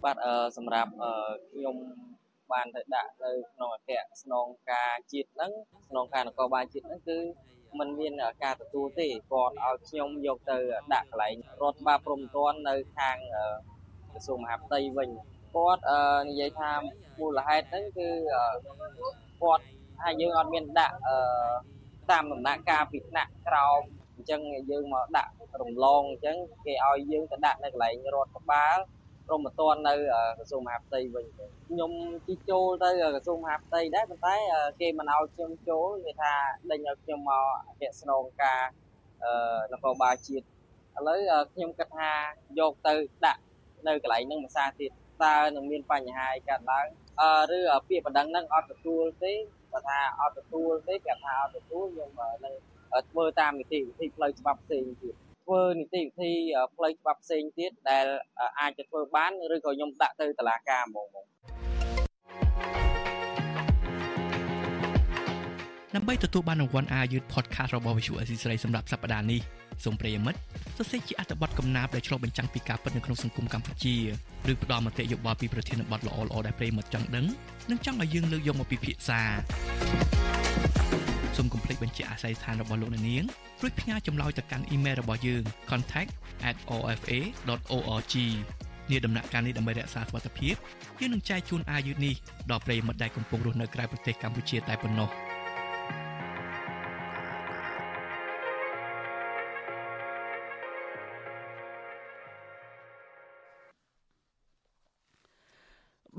[0.04, 1.12] បាទអឺសម្រាប់អឺ
[1.52, 1.76] ខ្ញុំ
[2.52, 5.52] បានទៅដាក់នៅក្នុងអគ្គស្នងការជាតិហ្នឹង
[5.88, 7.18] ស្នងការនគរបាលជាតិហ្នឹងគឺ
[7.78, 10.58] มันមានការទទួលទេគាត់ឲ្យខ្ញុំយកទៅ
[10.94, 13.16] ដាក់កន្លែងរដ្ឋបាលព្រំទាន់នៅខាង
[14.10, 15.10] ក្រសួងមហាផ្ទៃវិញ
[15.54, 15.82] គាត់
[16.28, 16.72] និយាយថា
[17.20, 18.08] មូលហេតុហ្នឹងគឺ
[19.42, 19.64] គាត់
[20.00, 20.96] ថាយើងអត់មានដាក់
[22.10, 23.80] តាមដំណាក់កាលពីថ្នាក់ក្រោម
[24.14, 28.76] អញ្ចឹងយើងមកដាក់រំលងអញ្ចឹងគេឲ្យយើងទៅដាក់នៅកន្លែងរដ្ឋបាល
[29.28, 29.94] ព្រមមិនទាន់នៅ
[30.38, 31.24] ក្រសួងមហាផ្ទៃវិញ
[31.68, 31.92] ខ្ញុំ
[32.26, 34.36] ជិះចូលទៅក្រសួងមហាផ្ទៃដែរប៉ុន្តែ
[34.80, 36.32] គេមិនឲ្យខ្ញុំចូលគេថា
[36.70, 38.62] ដេញឲ្យខ្ញុំមកអគ្គស្នងការ
[39.72, 41.18] នគរបាលជាតិឥឡូវ
[41.54, 42.10] ខ្ញុំគិតថា
[42.58, 42.92] យកទៅ
[43.24, 43.40] ដាក់
[43.86, 44.90] នៅកន្លែងហ្នឹងមួយសារទៀត
[45.24, 46.86] តើនឹងមានបញ្ហាអីកើតឡើង
[47.52, 47.58] ឬ
[47.88, 49.32] ពាក្យបណ្ដឹងហ្នឹងអត់ទទួលទេ
[49.72, 52.10] បើថាអត់ទទួលទេគេថាអត់ទទួលខ្ញុំ
[52.44, 52.54] នឹង
[53.10, 55.14] ធ្វើតាមនីតិវិធីផ្លូវច្បាប់ផ្សេងទៀត
[55.46, 56.32] ធ្វើនីតិវិធី
[56.74, 58.06] ផ្លូវច្បាប់ផ្សេងទៀតដែល
[58.60, 61.08] អាចจะធ្វើបានឬក៏ខ្ញុំដាក់ទៅតុលាការហ្មង
[65.94, 69.40] ដើម្បីទទួលបានរង្វាន់អាយុ podcast របស់ Visual Assisray សម្រាប់សប្តាហ៍នេះ
[69.84, 70.38] សូមប្រិយមិត្ត
[70.76, 73.94] សរសេរជាអត្ថបទកំណាព្យដែលឆ្លុះបញ្ចាំងពីការពិតនៅក្នុងសង្គមកម្ពុជា
[74.50, 77.26] ឬផ្ដល់មតិយោបល់ពីប្រធានបទល្អៗដែលប្រិយមិត្តចង់ដឹង
[77.70, 79.20] និងចង់ឲ្យយើងលើកយកមកពិភាក្សា
[81.36, 83.24] សូមកុំភ្លេចបញ្ជាក់អាស័យដ្ឋានរបស់លោកអ្នកនាង
[83.62, 88.14] រួចផ្ញើចម្លើយទៅកាន់អ៊ីមែលរបស់យើង contact@ofa.org
[88.90, 90.54] នាដំណាក់កាលនេះដើម្បីរក្សាសុវត្ថិភាព
[91.00, 92.14] យើងនឹងចែកជូនអាយុនេះ
[92.50, 95.08] ដល់ប្រិយមិត្តដែលកំពុងរស់នៅក្រៅប្រទេសកម្ពុជាតែប៉ុណ្ណោះ។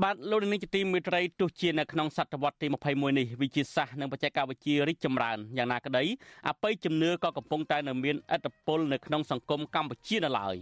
[0.03, 6.03] បាទលោកនាងជាទីមេត្រីទោះជានៅក្នុងសតវត្សទី21នេះវិជាសាស្ត្រនិងបច្ចេកវិទ្យារីកចម្រើនយ៉ាងណាក្តី
[6.47, 10.55] អបិយជំនឿក៏កំពុងតែនៅមានឥទ្ធិពលនៅក្នុងសង្គមកម្ពុជានៅឡើយ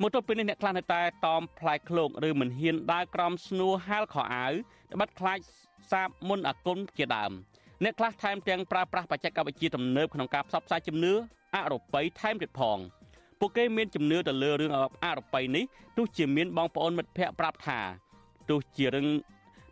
[0.00, 4.52] មកទល់ពេលនេះអ្នកខ្លះនៅតែតอมផ្លែឃ្លោកឬមិនហ៊ានដើរក្រោមស្នួរហាលខោអាវ
[4.90, 5.38] ដែលបាត់ខ្លាច
[5.90, 7.32] សាបមុនអាគុណជាដើម
[7.84, 11.12] អ្នកខ្លះថែមទាំងប្រើប្រាស់បច្ចេកវិទ្យាទំនើបក្នុងការផ្សព្វផ្សាយជំនឿ
[11.54, 12.78] អរូបីថែមទៀតផង
[13.40, 14.70] ពួកគេមានជំនឿទៅលើរឿង
[15.04, 15.64] អរូបីនេះ
[15.96, 17.80] ទោះជាមានបងប្អូនមិត្តភ័ក្តិប្រាប់ថា
[18.50, 19.06] ទោះជារឿង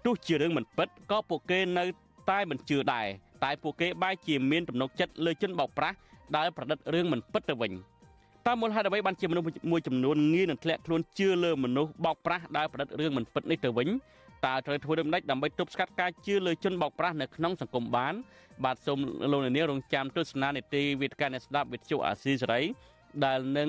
[0.04, 1.84] ទោះជារឿងមិនពិតក៏ពួកគេនៅ
[2.30, 3.06] តែមិនជឿដែរ
[3.44, 5.96] តែពួកគេបែរជាមានទំនុកចិត្តលើជនបោកប្រាស់
[6.36, 7.72] ដែលប្រឌិតរឿងមិនពិតទៅវិញ
[8.46, 13.88] តើមូលហេតុអ្វីបានជាមនុស្សមួយចំនួនងាយនឹងធ្លាក់ខ្លួនជឿលើមនុស្សបោកប្រាស់ដែលប្រឌិតរឿងមិនពិតនេះទៅវិញ
[14.46, 18.14] តើត្រូវធ្វើដូចម្តេចដើម្បីទប់ស្កាត់ការជឿលើជនបោកប្រាស់នៅក្នុងសង្គមបាន
[18.64, 18.98] បាទសូម
[19.32, 22.60] លោកនាងរងចាំទស្សនានីតិវិទ្យាអ្នកស្ដាប់វិទ្យុអាស៊ីសេរី
[23.24, 23.68] ដែលនឹង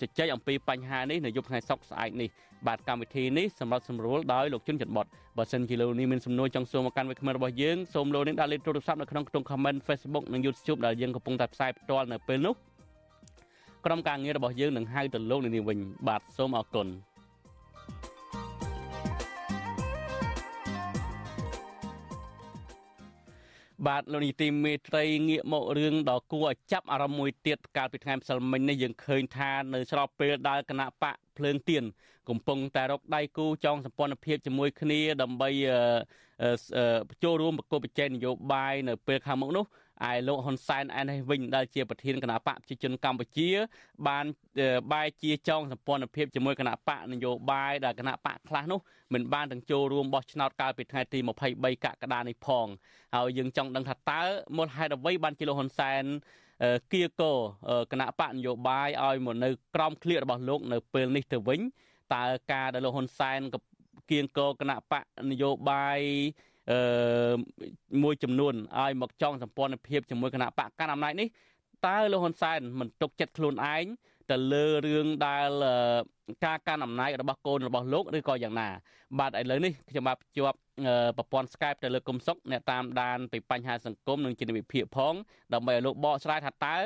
[0.00, 2.28] ជជែកអំពីបញ្ហានេះនៅយប់ថ្ងៃសុក្រស្អែកនេះ
[2.66, 5.06] បាទកម្មវិធីនេះសម្រាប់សម្រួលដោយលោកជុនច័ន្ទបត
[5.38, 12.54] បើសិនជាលោកនេះមានសំណួរចង់សួរមកកាន់វិក្កាមរបស់យើងសូមលោកនេះដាក់លេខទូរស័ព្ទនៅក្នុងខ្ទង់ comment Facebook និង YouTube ដែលយើងកំពុងតែផ្សាយផ្ទាល់នៅពេលនេះ
[13.86, 15.78] ក្រុមការងាររបស់យើងនឹងហៅទៅលោកនេះវិញ
[16.08, 16.86] បាទសូមអរគុណ
[23.76, 31.84] បបាទលោកនីតិមេត្រីងាកមករឿងដ៏គួរឲ្យចាប់អារម្មណ៍មួយទៀតកាលពីថ្ងៃម្សិលមិញនេះយើងឃើញថានៅស្របពេលដែលគណៈបកភ្លើងទៀន
[32.28, 35.50] កំពុងតែរកដៃគូចងសម្ព័ន្ធភាពជាមួយគ្នាដើម្បី
[37.24, 39.64] ចូលរួមប្រកបប្រជែងនយោបាយនៅពេលខាងមុខនោះ
[40.10, 43.48] ឯលោកហ៊ុនសែនឯនេះវិញដែលជាប្រធានគណៈបកប្រជាជនកម្ពុជា
[44.08, 44.24] បាន
[44.92, 48.80] បែរជាចងសម្ព័ន្ធភាពជាមួយគណៈបកនយោបាយដែលគណៈបកខ្លះនោះ
[49.14, 51.18] មិនបានទាំងចូលរួមបោះឆ្នោតកាលពីថ្ងៃទី
[51.50, 52.66] 23កក្កដានេះផង
[53.14, 54.22] ហើយយើងចង់ដឹងថាតើ
[54.56, 56.04] មូលហេតុអ្វីបានជាលោកហ៊ុនសែន
[56.92, 57.32] គៀកោ
[57.92, 61.60] គណៈបកនយោបាយឲ្យមកនៅក្រោមឃ្លៀករបស់លោកនៅពេលនេះទៅវិញ
[62.14, 63.40] តើការដែលលោកហ៊ុនសែន
[64.10, 66.00] គៀងកោគណៈបកនយោបាយ
[66.70, 67.34] អឺ
[68.02, 71.28] មួយចំនួនឲ្យមកចងសម្ព័ន្ធភាពជាមួយគណៈបកកណ្ដាលអំណាចនេះ
[71.86, 73.84] តើលោកហ៊ុនសែនមិនទុកចិត្តខ្លួនឯង
[74.30, 75.50] ទៅលើរឿងដែល
[76.44, 78.68] ការកាន់អំណាចរបស់កូនរបស់លោកឬក៏យ៉ាងណា
[79.18, 80.58] បាទឥឡូវនេះខ្ញុំបាទជាប់
[81.16, 85.14] ប្រព័ន្ធ Skype ទៅលើគុំសុកអ្នកតាមដានពីបញ្ហាសង្គមនិងជាវិភាគផង
[85.54, 86.76] ដើម្បីឲ្យលោកបកស្រាយថាតើ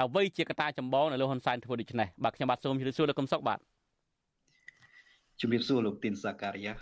[0.00, 3.58] អ្វីជាកត្តាចម្បងដែលលោកហ៊ុនសែនធ្វើដូច្នេះបាទខ្ញុំបាទសូមជម្រាបសួរលោកគុំសុកបាទ
[5.40, 6.74] ជំរាបសួរលោកទីនសាការីយ៉ា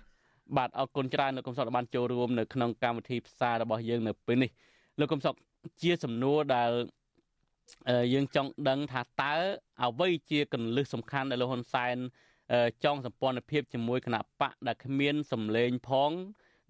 [0.57, 4.51] បាទអរគុណច្រើនលោកកំសុកបានចូលរួមនៅក្នុងកម្មវិធីផ្សាយរបស់យើងនៅពេលនេះ
[5.01, 5.35] លោកកំសុក
[5.83, 6.71] ជាសំណួរដែល
[8.15, 9.35] យើងចង់ដឹងថាតើ
[9.85, 11.97] អ្វីជាកលឹះសំខាន់ដែលលោកហ៊ុនសែន
[12.85, 16.13] ចង់សម្ព័ន្ធភាពជាមួយគណៈបកដែលគ្មានសម្លេងផង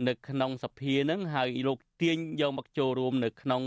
[0.09, 3.63] នៅក្នុងសភានឹងហើយលោកទាញយកមកចូលរួម នៅក្នុង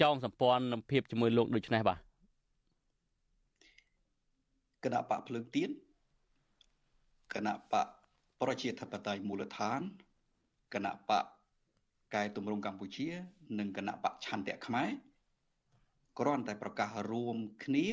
[0.00, 1.98] ចងសម្ព័ន្ធភាពជាមួយលោកដូចនេះបាទ
[4.84, 5.70] គណៈបកភ្លើងទៀន
[7.34, 7.88] គណៈបក
[8.40, 9.80] ប្រជាធិបតេយ្យមូលដ្ឋាន
[10.74, 11.24] គណៈបក
[12.14, 13.08] កែតម្រង់កម្ពុជា
[13.58, 14.90] និងគណៈបកឆន្ទៈខ្មែរ
[16.18, 17.88] គ្រាន់តែប្រកាសរួមគ្នា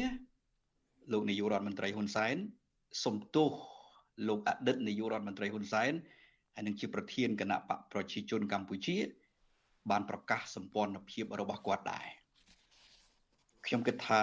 [1.12, 2.36] លោកនាយករដ្ឋមន្ត្រីហ៊ុនសែន
[3.04, 3.52] សំទោស
[4.28, 5.92] លោកអតីតនាយករដ្ឋមន្ត្រីហ៊ុនសែន
[6.56, 8.98] ហើយនឹងជាប្រធានគណៈបកប្រជាជនកម្ពុជា
[9.90, 12.08] បានប្រកាសសម្ព័ន្ធភាពរបស់គាត់ដែរ
[13.66, 14.22] ខ្ញុំគិតថា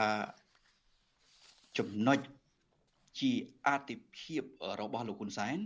[1.79, 2.19] ចំណុច
[3.21, 3.31] ជា
[3.67, 4.43] អតិភិប
[4.81, 5.57] របស់លោកហ៊ុនសែន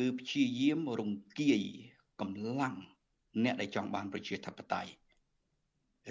[0.00, 1.62] គឺព្យាយាមរង្គាយ
[2.20, 2.76] កម្លាំង
[3.44, 4.90] អ្នកដែលចង់បានប្រជាធិបតេយ្យ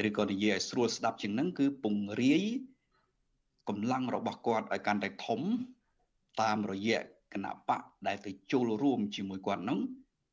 [0.08, 2.44] ឬក៏និយាយឲ្យស្រួលស្ដាប់ជាងហ្នឹងគឺពង្រាយ
[3.70, 5.42] កម្លាំងរបស់គាត់ឲ្យកាន់តែធំ
[6.42, 7.00] តាមរយៈ
[7.34, 9.80] គណៈបកដែលទៅចូលរួមជាមួយគាត់ហ្នឹង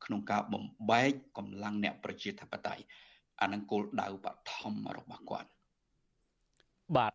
[0.05, 2.83] ក្នុងការបំបែកកម្លាំងអ្នកប្រជាធិបតេយ្យ
[3.41, 5.49] អានឹងគោលដៅបឋមរបស់គាត់
[6.97, 7.13] បាទ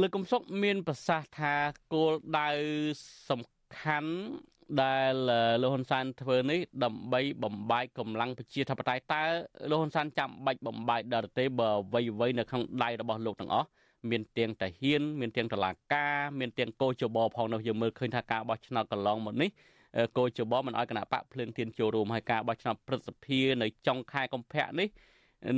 [0.00, 1.54] លើកំសុកមាន ប្រសាសន៍ថា
[1.92, 2.50] គោលដៅ
[3.28, 3.40] សំ
[3.80, 4.14] ខាន់
[4.80, 5.14] ដែល
[5.62, 9.22] លោកហ៊ុនសែនធ្វើនេះដើម្បីបំបាយកម្លាំងប្រជាធិបតេយ្យតើ
[9.70, 13.68] លោកហ៊ុនសែនចាំបាច់បំបាយដល់ទេបើអ្វីអ្វីនៅក្នុងដៃរបស់លោកទាំងអស់
[14.10, 19.50] មានទាំងតាហ៊ានមានទាំងតឡាការមានទាំងកោជបផងនោះយើងមើលឃើញថាការបោះឆ្នោតកន្លងមកនេះ
[20.18, 24.88] កោជបមិនឲ្យគណៈបកភ្លើងទៀនចូលរួមហើយការបោះឆ្នោតព្រឹទ្ធសភានៅចុងខែកុម្ភៈនេះ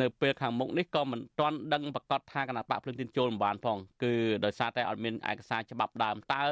[0.00, 4.12] នៅពេលខាងមុខនេះក៏មិនទាន់ដឹងប្រកាសថាគណៈបកភ្លឹងទីនចូលមិនបានផងគឺ
[4.44, 6.42] ដោយសារតែអត់មានឯកសារច្បាប់ដើមតើ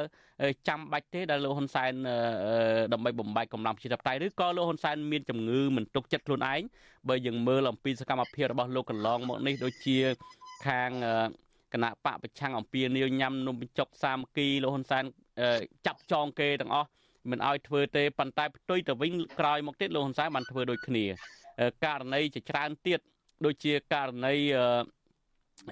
[0.67, 1.91] ចាំបាច់ទេដែលលោកហ៊ុនសែន
[2.93, 6.61] ដើម្បីបំបែកកម្លាំងប្រជាធិបតេយ្យឬក៏លោកហ៊ុនសែនមានជំងឺមិនទុកចិត្តខ្លួនឯង
[7.09, 9.97] បើយើងមើលអំពីសកម្មភាពរបស់លោកកន្លងមកនេះដូចជា
[10.67, 10.91] ខាង
[11.73, 15.03] គណៈបកប្រឆាំងអំពីនាវញ៉ាំនំបញ្ចុកសាមគ្គីលោកហ៊ុនសែន
[15.85, 16.89] ចាប់ចងគេទាំងអស់
[17.31, 21.05] មិនឲ្យធ្វើទេប៉ុន្តែផ្ទុយទៅវិញក្រោយមកទៀតលោកហ៊ុនសែនបានធ្វើដូចគ្នា
[21.85, 22.99] ករណីជាច្រើនទៀត
[23.45, 24.33] ដូចជាករណី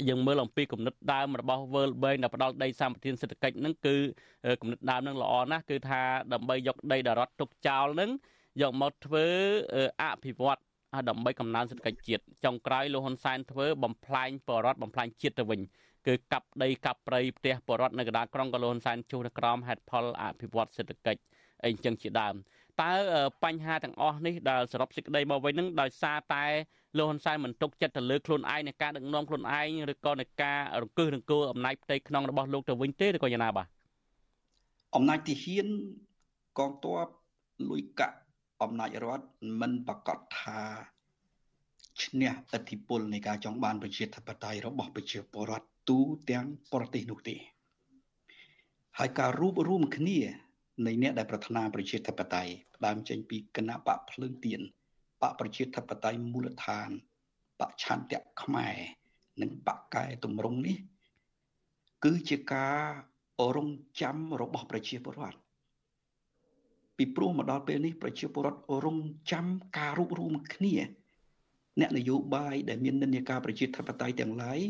[0.09, 3.95] យើងមើលអំពីគំនិតដើមរបស់ World Bank ដែលផ្ដល់ដីសម្បត្តិសេដ្ឋកិច្ចហ្នឹងគឺ
[4.61, 6.01] គំនិតដើមហ្នឹងល្អណាស់គឺថា
[6.34, 8.09] ដើម្បីយកដីដែលរដ្ឋទុកចោលហ្នឹង
[8.61, 9.26] យកមកធ្វើ
[10.01, 10.59] អភិវឌ្ឍ
[11.09, 15.61] ដើម្បីកំណើនសេដ្ឋកិច្ចជាតិចុងក្រោយលោកហ៊ុនសែនធ្វើបំផ្លាញបរដ្ឋបំផ្លាញជាតិទៅវិញ
[16.07, 21.22] គឺកាប់ដីកាប់ព្រៃផ្ទះបរដ្ឋនៅកណ្ដាលក្រុងក៏លោកហ៊ុនសែនជួសនៅក្រោមហេតុផលអភិវឌ្ឍសេដ្ឋកិច្ច
[21.65, 22.36] អីចឹងជាដើម
[22.82, 22.91] តើ
[23.43, 26.45] បញ្ហាទាំងអស់នេះដែលសរុបសេចក្តីមកវិញនឹងដោយសារតែ
[26.97, 33.67] លោកហ៊ុនសែនមិនទុកចិត្តទៅលើខ្លួនឯងនៃការដឹកនាំខ្លួនឯងឬក៏នៃការរង្គឹសរង្គោលអំណាចផ្ទៃក្នុងរបស់លោកទៅវិញទេឬក៏យ៉ាងណាបាទ
[34.95, 35.67] អំណាចទាហាន
[36.59, 37.07] កងទ័ព
[37.69, 38.17] លុយកាក់
[38.61, 39.26] អំណាចរដ្ឋ
[39.59, 40.59] មិនប្រកាសថា
[42.01, 45.99] ឈ្នះឥទ្ធិពលនៃការចង់បានប្រជាធិបតេយ្យរបស់ប្រជាពលរដ្ឋទូ
[46.30, 47.36] ទាំងប្រទេសនោះទេ
[48.99, 50.19] ហើយការរួបរวมគ្នា
[50.87, 54.61] នៃអ្នកដែលប្រាថ្នាប្រជាធិបតេយ្យផ្ដើមចេញពីគណៈបកភ្លើងទៀន
[55.22, 56.89] បកប្រជាធិបតេយ្យមូលដ្ឋាន
[57.61, 58.77] បកឆន្ទៈខ្មែរ
[59.43, 60.77] និងបកកែតម្រង់នេះ
[62.05, 62.81] គឺជាការ
[63.57, 63.68] រង
[64.01, 65.39] ចាំរបស់ប្រជាពលរដ្ឋ
[66.97, 68.99] ពីព្រោះមកដល់ពេលនេះប្រជាពលរដ្ឋរង
[69.33, 69.47] ចាំ
[69.79, 70.74] ការរួបរวมគ្នា
[71.81, 74.61] អ្នកនយោបាយដែលមាននិន្នាការប្រជាធិបតេយ្យទាំងឡាយ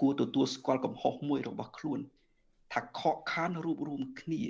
[0.00, 2.00] គួរទទួលស្គាល់កំហុសមួយរបស់ខ្លួន
[2.72, 4.42] ថាខកខានរួបរวมគ្នា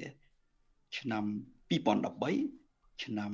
[0.98, 1.26] ឆ្នាំ
[1.72, 3.32] 2013ឆ្នាំ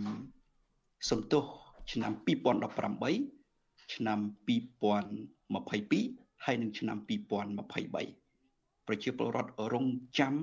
[1.10, 1.43] សំទោស
[1.91, 9.86] ឆ្នាំ2018ឆ្នាំ2022ហើយនិងឆ្នាំ2023ប្រជាពលរដ្ឋរង
[10.20, 10.36] ចាំ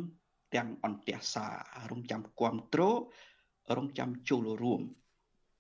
[0.54, 1.46] ទាំងអន្តះសា
[1.90, 2.98] រងចាំគ្រប់គ្រង
[3.76, 4.80] រងចាំចូលរួម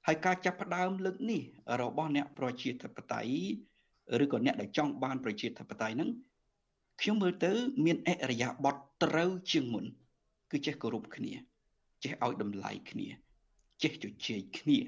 [0.06, 1.42] ហើយការចាប់ផ្ដើមលើកនេះ
[1.80, 3.34] របស់អ្នកប្រជាធិបតេយ្យ
[4.22, 6.10] ឬក៏អ្នកដែលចង់បានប្រជាធិបតេយ្យហ្នឹង
[7.00, 7.52] ខ្ញុំមើលទៅ
[7.84, 9.84] មានអរិយាប័ត្រត្រូវជាងមុន
[10.56, 11.32] គឺចេះគោរពគ្នា
[12.04, 13.08] ចេះឲ្យតម្លៃគ្នា
[13.82, 14.78] ចេះជជែកគ្នា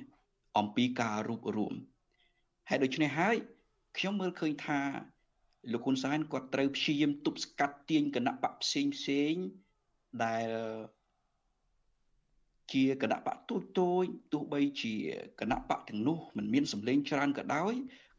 [0.58, 1.74] អំពីការរួបរวม
[2.68, 3.36] ហើយដូច្នេះហើយ
[3.98, 4.80] ខ្ញុំមើលឃើញថា
[5.72, 9.34] លោកហ៊ុនសែនគាត់ត្រូវព្យាយាមទប់ស្កាត់ទាញគណៈបកផ្សេងផ្សេង
[10.24, 10.48] ដែល
[12.72, 14.94] ជាគណៈបកទូចទូចទោះបីជា
[15.40, 17.74] គណៈបកទាំងនោះមិនមានសម្លេងច្រើនក៏ដោយ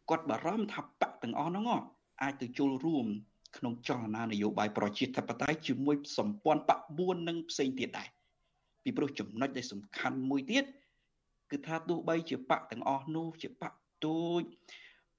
[0.10, 1.66] គាត់បារម្ភថាបកទាំងអស់ហ្នឹង
[2.22, 3.08] អាចទៅចូលរួម
[3.58, 8.10] ក្នុងចលនានយោបាយប្រជាធិបតេយ្យជាមួយសម្ព័ន្ធបក4និងផ្សេងទៀតដែរ
[8.84, 10.66] ពីព្រោះចំណុចដែលសំខាន់មួយទៀត
[11.52, 13.74] គឺថាទោះបីជាបកទាំងអស់នោះជាបក
[14.06, 14.44] ទូច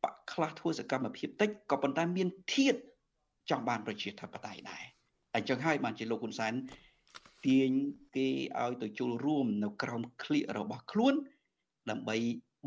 [0.02, 2.74] បកខ្លះធ្វើសកម្មភាពតិចក៏ប៉ុន្តែមានធៀប
[3.50, 4.84] ចង់បានប្រជាធិបតេយ្យដែរ
[5.34, 6.54] អញ្ចឹងហើយបានជាលោកហ៊ុនសែន
[7.46, 7.70] ទាញ
[8.16, 8.28] គេ
[8.62, 11.14] ឲ្យទៅចូលរួមនៅក្រោមក្លៀករបស់ខ្លួន
[11.90, 12.16] ដើម្បី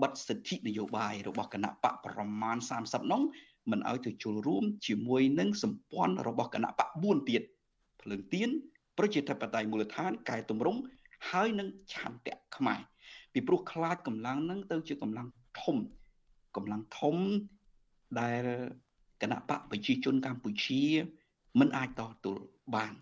[0.01, 3.22] បិទសិទ្ធិនយោបាយរបស់គណៈបកប្រមាណ30នោះ
[3.72, 7.41] មិនឲ្យទៅចូលរួមជាមួយនឹងសម្ព័ន្ធរបស់គណៈបក4ទៀត
[8.01, 8.49] ភ្លើងទៀន
[8.97, 10.80] ប្រជាធិបតេយ្យមូលដ្ឋានកែតម្រង់
[11.30, 12.82] ហើយនឹងឆន្ទៈខ្មែរ
[13.34, 15.28] ពីព្រោះខ្លាចកម្លាំងនឹងទៅជាកម្លាំង
[15.61, 15.78] ធំ
[16.55, 17.16] កម្លាំងធំ
[18.20, 18.43] ដែល
[19.22, 20.84] គណៈបកប្រជាជនកម្ពុជា
[21.59, 22.43] មិនអាចតទល់
[22.76, 22.93] បាន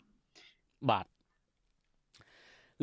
[0.90, 1.06] បាទ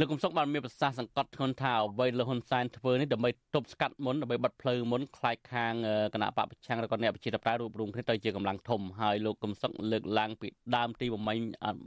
[0.01, 5.74] លោកកំសុកបានមានប្រសាសន៍សង្កត់ធ្ងន់ថាអ្វីលោកហ៊ុនសែនធ្វើនេះដើម្បីទប់ស្កាត់មុនដើម្បីបិទផ្លូវមុនខ្លាចខាង
[6.14, 11.38] គណៈបពប្រឆាំងឬក៏អ្នកប្រជាធិបតេយ្យរួមរុំគ្នាទៅជាកម្លាំងធំហើយលោកកំសុកលើកឡើងពីដើមទីបំពេញ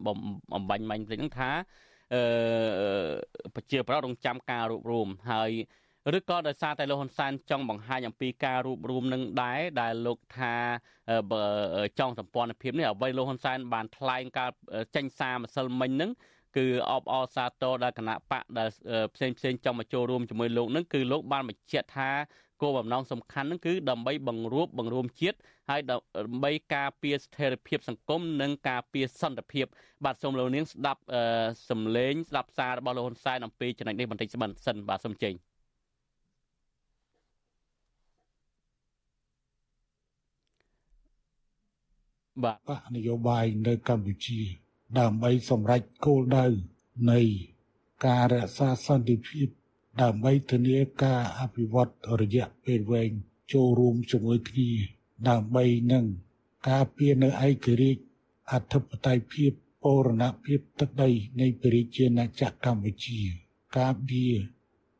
[0.05, 1.51] បំបញ្ញមាញ់ភ្លេចហ្នឹងថា
[2.13, 2.21] អឺ
[3.55, 5.51] ប្រជាប្រដ្ឋរងចាំការរួមរុំហើយ
[6.17, 10.53] ឬក៏ដោយសារតែលោកហ៊ុនសែនចង់បង្ហាញអំពីការរួបរวมនឹងដែរដែលលោកថា
[11.99, 14.49] ចង់សម្ព័ន្ធភាពនេះអ្វីលោកហ៊ុនសែនបានថ្លែងការ
[14.95, 16.11] ចេញសារម្សិលមិញហ្នឹង
[16.57, 18.69] គឺអបអរសាទរដល់គណៈបកដែល
[19.15, 22.11] ផ្សេងផ្សេងចង់មកចូលរួមជាមួយលោកនឹងគឺលោកបានបញ្ជាក់ថា
[22.61, 25.37] គោលបំណងសំខាន់នឹងគឺដើម្បីបង្រួបបង្រួមជាតិ
[25.69, 25.97] ហើយដើ
[26.35, 29.65] ម្បីការពារស្ថិរភាពសង្គមនិងការពារសន្តិភាព
[30.05, 31.01] បាទសូមលោកនាងស្ដាប់
[31.69, 35.33] សំឡេងស្ដាប់សាររបស់លោកហ៊ុនសែនអំពីចំណុចនេះបន្តិចសិនបាទសូមចេញ
[42.43, 44.39] បាទបកនយោបាយនៅកម្ពុជា
[44.99, 46.45] ដើម្បីសម្រេចគោលដៅ
[47.11, 47.19] នៃ
[48.05, 49.47] ការរក្សាសន្តិភាព
[50.01, 53.11] ដើម្បីធានាការអភិវឌ្ឍរយៈពេលវែង
[53.53, 54.71] ចូលរួមជាមួយគ្នា
[55.29, 56.05] ដើម្បីនឹង
[56.69, 58.03] ការពារនៅឯករាជ្យ
[58.51, 59.51] អធិបតេយ្យភាព
[59.83, 61.09] បូរណភាពទឹកដី
[61.41, 63.19] នៃប្រជាជាតិកម្ពុជា
[63.77, 64.33] ការពារ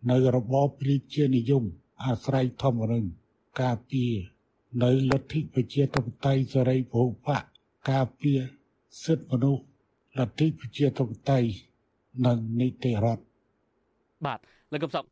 [0.10, 1.64] នៅរបបប្រជានិយម
[2.06, 3.06] អាស្រ័យធម្មនឹង
[3.62, 4.14] ការពារ
[4.84, 7.44] នៅលទ្ធិប្រជាធិបតេយ្យសេរីពហុបក
[7.92, 8.40] ការពារ
[9.04, 9.64] សិទ្ធិមនុស្ស
[10.20, 11.50] លទ្ធិប្រជាធិបតេយ្យ
[12.26, 13.24] និងនីតិរដ្ឋ
[14.26, 14.40] បាទ
[14.72, 15.06] លោកកំសុក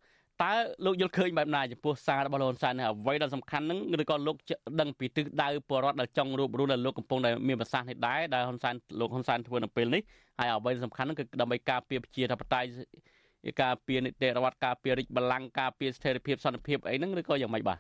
[0.44, 0.52] តើ
[0.86, 4.36] លោកយល់ឃើញបែបណាចំពោះសាររបស់លោកហ៊ុនសែនអ្វីដែលសំខាន់ហ្នឹងឬក៏លោក
[4.80, 10.02] ដឹងពីទិសដៅបរដ្ឋដែលចង់រួបរวมដែលលោកកំពុងតែមានប្រសាសន៍នេះដែរដែលហ៊ុនសែនលោកហ៊ុនសែនធ្វើនៅពេលនេះ
[10.40, 17.80] ហើយអ្វីសំខាន់ហ្នឹងគឺដើម្បីការពារប្រជាធិបតេយ្យការពារនីតិរដ្ឋការពាររាជបល្ល័ង្កការពារស្ថិរភាពសន្តិភាពអីហ្នឹងឬក៏យ៉ាងម៉េចបាទ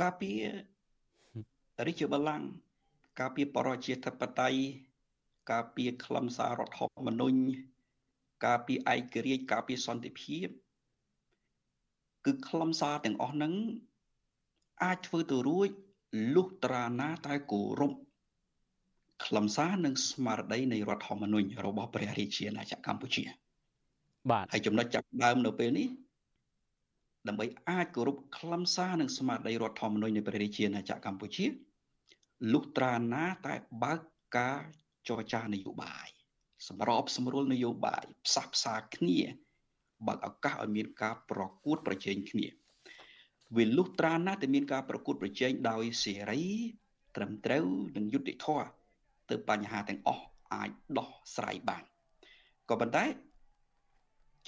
[0.00, 0.40] ការពារ
[1.86, 2.46] រាជបល្ល័ង្ក
[3.20, 4.58] ការពារបរដ្ឋធិបតេយ្យ
[5.50, 7.38] ការពារខ្លឹមសាររដ្ឋធម្មនុញ្ញ
[8.46, 10.48] ការពារឯករាជ្យការពារសន្តិភាព
[12.26, 13.54] គឺខ្លឹមសារទាំងអស់ហ្នឹង
[14.82, 15.68] អាចធ្វើទៅរួច
[16.34, 17.92] លុះត្រាណាតែគោរព
[19.24, 23.24] ខ្លឹមសារនិងស្មារតីនៃរដ្ឋធម្មនុញ្ញរបស់ព្រះរាជាណាចក្រកម្ពុជា
[24.30, 25.88] បាទហើយចំណុចចាប់ដើមនៅពេលនេះ
[27.28, 31.46] ដើម្បីអាចគោរពខ្លឹមសារនិងស្មារតីរដ្ឋធម្មនុញ្ញនៃព្រះរាជាណាចក្រកម្ពុជា
[32.52, 34.00] លុះត្រាណាតែបើក
[34.38, 34.60] ការ
[35.10, 36.08] ចរចានយោបាយ
[36.68, 39.18] សម្របសម្រួលនយោបាយផ្សះផ្សាគ្នា
[40.06, 42.46] បើកឱកាសឲ្យមានការប្រកួតប្រជែងគ្នា
[43.56, 46.44] វាលុះត្រាណាស់តែមានការប្រកួតប្រជែងដោយសេរី
[47.16, 48.68] ត្រឹមត្រូវនិងយុត្តិធម៌
[49.30, 51.84] ទៅបញ្ហាទាំងអស់អាចដោះស្រាយបាន
[52.68, 53.04] ក៏ប៉ុន្តែ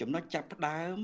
[0.00, 0.98] ចំណុចចាប់ផ្ដើម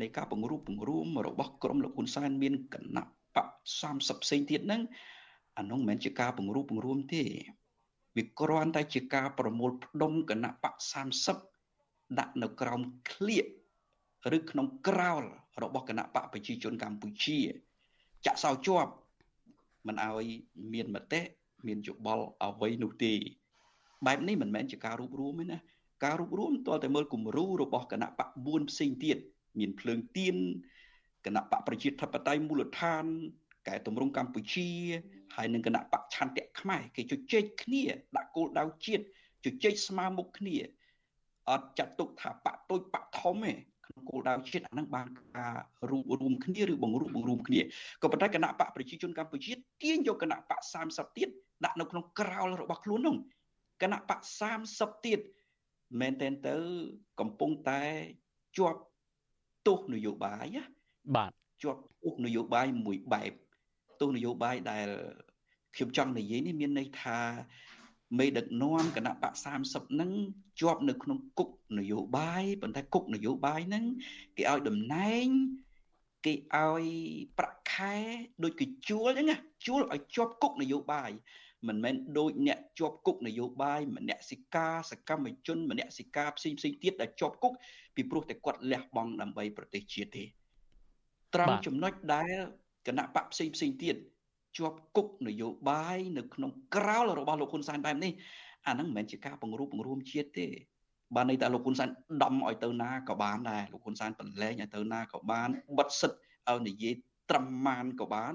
[0.00, 3.04] នៃការពង្រូបពង្រួមរបស់ក្រមលោកហ៊ុនសែនមានគណៈ
[3.36, 3.48] បក
[3.84, 4.82] 30ផ្សេងទៀតហ្នឹង
[5.58, 7.22] អានោះមិនមែនជាការពង្រូបពង្រួមទេ
[8.15, 10.75] វាគ្រាន់តែជាការប្រមូលផ្ដុំគណៈបក
[11.45, 13.45] 30ដាក់នៅក្រោមឃ្លៀក
[14.37, 15.23] ឬក្នុងក្រោល
[15.63, 17.39] របស់គណៈបកប្រជាជនកម្ពុជា
[18.25, 18.91] ចាក់សោជាប់
[19.87, 20.27] មិនឲ្យ
[20.73, 21.21] មានមតិ
[21.67, 23.13] មានយោបល់អ្វីនោះទេ
[24.05, 25.59] បែបនេះមិនមែនជាការរួបរวมទេណា
[26.03, 29.17] ការរួបរวมតើតែមើលគំរូរបស់គណៈបក4ផ្សេងទៀត
[29.59, 30.35] មានភ្លើងទៀន
[31.25, 33.05] គណៈបកប្រជាធិបតេយ្យមូលដ្ឋាន
[33.67, 34.69] កែតម្រង់កម្ពុជា
[35.34, 37.82] ហើយនឹងគណៈបកឆន្ទៈខ្មែរគេជជែកគ្នា
[38.16, 39.04] ដាក់គោលដៅជាតិ
[39.44, 40.56] ជជែកស្មើមុខគ្នា
[41.50, 43.52] អត់ចាត់ទុកថាបកតូចបកធំទេ
[43.86, 45.06] ក្នុងគោលដៅជាតិអានឹងបាន
[45.36, 45.56] ការ
[45.90, 47.60] រួមរួមគ្នាឬបង្រួបបង្រួមគ្នា
[48.02, 49.52] ក៏ប៉ុន្តែគណៈបកប្រជាជនកម្ពុជា
[49.82, 51.28] ទាញយកគណៈបក30ទៀត
[51.64, 53.16] ដាក់នៅក្នុងក្រោលរបស់ខ្លួននោះ
[53.82, 54.20] គណៈបក
[54.62, 55.20] 30ទៀត
[56.00, 56.56] មែនតែនទៅ
[57.20, 57.82] កំពុងតែ
[58.58, 58.80] ជាប់
[59.66, 60.62] ទោសនយោបាយណា
[61.16, 61.30] បាទ
[61.62, 63.32] ជាប់ទោសនយោបាយមួយបែប
[64.00, 64.88] ទោសនយោបាយដែល
[65.76, 67.18] ខ្ញុំចង់និយាយនេះមានន័យថា
[68.18, 70.10] មេដឹកនាំគណៈបក30ហ្នឹង
[70.60, 73.84] ជាប់នៅក្នុងគុកនយោបាយប៉ុន្តែគុកនយោបាយហ្នឹង
[74.36, 75.26] គេឲ្យតំណែង
[76.26, 76.84] គេឲ្យ
[77.38, 77.94] ប្រាក់ខែ
[78.42, 81.10] ដូចគេជួលអញ្ចឹងណាជួលឲ្យជាប់គុកនយោបាយ
[81.68, 87.52] មិនមែនដូចអ្នកជាប់គុកនយោបាយម្នាក់សិកាសកម្មជនម្នាក់សិកាផ្សេងផ្សេងទៀតដែលជាប់គុក
[87.94, 90.24] ពីព្រោះតែគាត់លះបង់ដើម្បីប្រទេសជាតិទេ
[91.34, 92.36] ត្រង់ចំណុចដែល
[92.86, 93.96] គណៈបកផ្សេងផ្សេងទៀត
[94.56, 98.12] ជាប់គុកនយោបាយនៅក្នុងក្រោលរបស់លោកហ៊ុនសែនបែបនេះ
[98.66, 100.46] អាហ្នឹងមិនមែនជាការបង្រួបបង្រួមជាតិទេ
[101.14, 101.88] បានន័យថាលោកហ៊ុនសែន
[102.22, 105.48] ដំឲ្យទៅណាក៏បានដែរលោកហ៊ុនសែនបន្លែងឲ្យទៅណាក៏បាន
[105.78, 106.18] បិទសិទ្ធ
[106.50, 106.94] ឲ្យនិយាយ
[107.30, 108.34] ត្រឹមម៉ានក៏បាន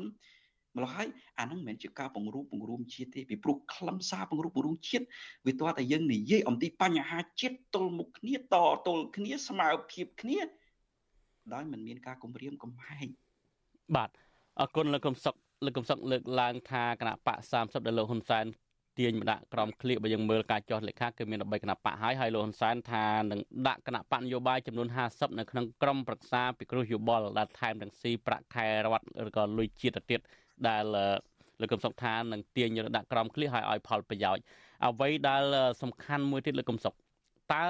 [0.76, 1.07] ម្ល៉េះហើយ
[1.39, 5.05] អាហ្នឹងមិនមែនជាការបង្រួបបង្រួមជាតិទេពីព្រោះខ្លឹមសារបង្រួបបង្រួមជាតិ
[5.45, 8.55] វាតើតែយើងនិយាយអំពីបញ្ហាជាតិទល់មុខគ្នាត
[8.88, 10.39] ទល់គ្នាស្មើភាពគ្នា
[11.53, 13.07] ដោយមិនមានការគំរាមកំហែង
[13.95, 14.09] បាទ
[14.59, 15.36] អរគុណលោកកំសុក
[15.66, 18.45] លោកកំសុកលើកឡើងថាគណៈបក30ដែលលោកហ៊ុនសែន
[18.99, 30.20] ទាញមកដាក់ក្រមឃ្លៀកបើយើងមើលការចោះលេខាគឺមាន13គណៈបកហើយហើយលោកហ៊ុនសែនថានឹងដាក់គណៈបកនយោបាយចំនួន50នៅក្នុងក្រមប្រឹក្សាពិគ្រោះយោបល់ដែលថែមទាំងស៊ីប្រាក់ខែរដ្ឋឬក៏លុយជាតិទៅទៀត
[30.68, 30.84] ដែល
[31.62, 34.43] លោកកំសុកថានឹងទាញយកដាក់ក្រមឃ្លៀកឲ្យឲ្យផលប្រយោជន៍
[34.86, 35.43] អ្វីដែល
[35.82, 36.93] សំខាន់មួយទៀតលោកកំសុក
[37.53, 37.66] តើ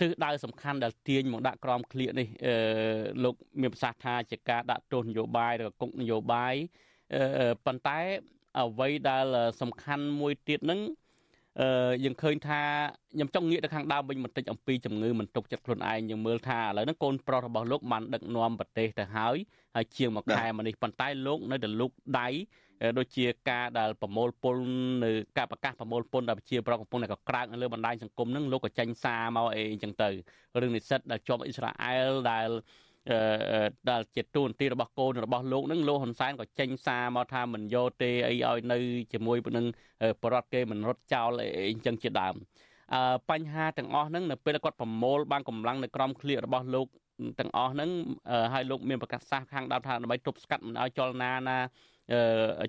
[0.00, 2.54] ទិសដៅសំខាន់ដែលទាញមកដាក់ក្រមឃ្លៀកនេះអឺ
[3.24, 6.54] លោកមានប្រសាសន៍ថាជាការដាក់ទោសនយោបាយឬគុកនយោបាយ
[7.14, 8.00] អឺប៉ុន្តែ
[8.60, 9.26] អ្វីដែល
[9.60, 10.80] សំខាន់មួយទៀតនឹង
[11.60, 12.60] អឺយើងឃើញថា
[13.12, 19.36] ខ្ញុំចង់ងាកទៅខាងដើមវិញបន្តិចអំពីជំងឺមិនទុកចិត្តខ្លួនឯងយើងមើលថាឥឡូវហ្នឹងកូនប្រុសរបស់លោកបានដឹកនាំប្រទេសទៅហើយ
[19.76, 22.28] ហើយជាងមួយខែមកនេះប៉ុន្តែលោកនៅតែលូកដៃ
[22.98, 24.62] ដូចជាការដែលប្រមូលពន្ធ
[25.04, 30.08] នៅការប្រកាសប្រមូលពន្ធដល់ប្រជាប្រដ្ឋកំពុងតែកក្រើកនៅលើបណ្ដាញសង្គមហ្នឹងលោកក៏ចេញសារមកអីអញ្ចឹងទៅ
[30.60, 32.48] រឿងនិស្សិតដែលជាប់អ៊ីស្រាអែលដែល
[33.90, 38.78] ដែលជាទូនទីរបស់កូនរបស់លោកនឹងលោកហ៊ុនសែនក៏ចេញសារមកថាមិនយកទេអីឲ្យនៅ
[39.12, 39.66] ជាមួយនឹង
[40.22, 42.34] បរដ្ឋគេមិនរត់ចោលអីអញ្ចឹងជាដើម
[42.94, 46.86] អឺបញ្ហាទាំងអស់ហ្នឹងនៅពេលគាត់ប្រមូលបានកម្លាំងនៅក្រមឃ្លៀករបស់លោក
[47.40, 47.90] ទាំងអស់ហ្នឹង
[48.52, 51.58] ហើយលោកមានប្រកាសសាសខាងដើមថាដើម្បីទប់ស្កាត់មិនឲ្យចលនាណា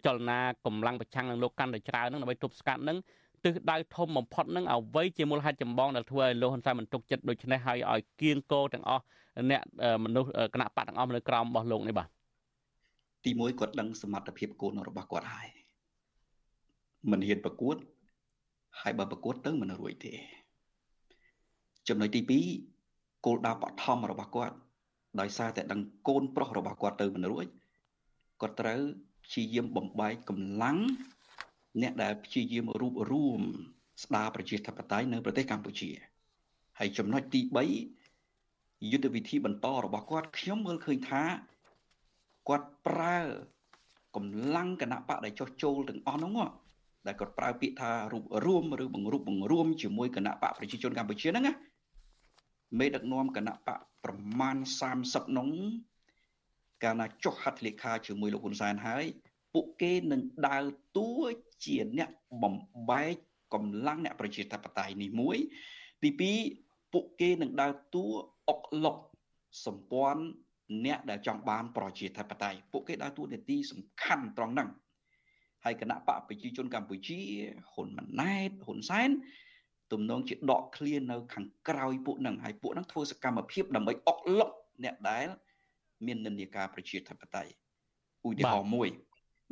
[0.05, 2.97] ចលនាកម្លាំងប្រឆាំងនឹងលោកកាន់តែច្រើនហ្នឹងដើម្បីទប់ស្កាត់ហ្នឹង
[3.43, 9.03] ទិសដៅធំបំផុតហ្នឹងអ្វីជាមូលហេតុចម្បងដែលធ្វើឲ្យលោកហ៊ុនសែនមិនទុកចិត្តដូច្នេះហើយឲ្យគៀងគោទាំងអស់
[9.51, 9.61] អ្នក
[10.05, 12.07] មនុស្សគណៈបកទាំងអស់នៅក្រោមរបស់លោកនេះបាទ
[13.25, 15.47] ទីមួយគាត់ដឹងសមត្ថភាពកូនរបស់គាត់ហើយ
[17.11, 17.75] មិនហ៊ានប្រកួត
[18.81, 20.13] ហើយបើប្រកួតទៅមិនរួចទេ
[21.87, 22.21] ចំណុចទី
[22.73, 24.55] 2គោលដៅបឋមរបស់គាត់
[25.19, 27.45] ដោយសារតែដឹងកូនប្រុសរបស់គាត់ទៅមិនរួច
[28.41, 28.81] គាត់ត្រូវ
[29.29, 30.77] ព្យាយាមបំបែកកម្លាំង
[31.81, 33.41] អ្នកដែលព្យាយាមរួបរួម
[34.03, 35.89] ស្ដារប្រជាធិបតេយ្យនៅប្រទេសកម្ពុជា
[36.79, 37.41] ហើយចំណុចទី
[38.17, 41.23] 3យុទ្ធវិធីបន្តរបស់គាត់ខ្ញុំមើលឃើញថា
[42.49, 43.17] គាត់ប្រើ
[44.15, 46.47] កម្លាំងគណៈបកដែលចោះចូលទាំងអស់នោះ
[47.07, 51.53] ដែលគាត់ប្រើពាក្យថារួបរួមឬបង្រួបបង្រួមជាមួយគណៈបកប្រជាជនកម្ពុជាហ្នឹងណា
[52.79, 54.57] មេដឹកនាំគណៈបកប្រមាណ
[54.97, 55.49] 30នោះ
[56.83, 59.05] កាលណាចុះហត្ថលេខាជាមួយលោកហ៊ុនសែនហើយ
[59.53, 60.65] ពួកគេនឹងដើរ
[60.97, 61.11] តួ
[61.65, 62.09] ជាអ្នក
[62.43, 62.55] បំ
[62.89, 63.15] បែក
[63.53, 65.37] កម្លាំងអ្នកប្រជាធិបតេយ្យនេះមួយ
[66.03, 66.09] ទី
[66.51, 68.05] 2ពួកគេនឹងដើរតួ
[68.49, 68.97] អុកឡុក
[69.65, 70.23] សម្ព័ន្ធ
[70.85, 74.69] អ្នកដែលចង់បានប្រជាធិបតេយ្យពួកគេដើរតួនាទីសំខាន់ត្រង់ហ្នឹង
[75.65, 77.19] ហើយគណៈបកប្រជាជនកម្ពុជា
[77.71, 79.09] ហ៊ុនម៉ាណែតហ៊ុនសែន
[79.91, 84.49] ទំនងជាដកឃ្លានៅខាងក្រោយពួកហ្នឹងហើយពួកហ្នឹងធ្វើសកម្មភាពដើម្បីអុកឡុក
[84.83, 85.27] អ្នកដែល
[86.05, 87.51] មាននិន្នាការប្រជាធិបតេយ្យ
[88.27, 88.89] ឧទាហរណ៍មួយ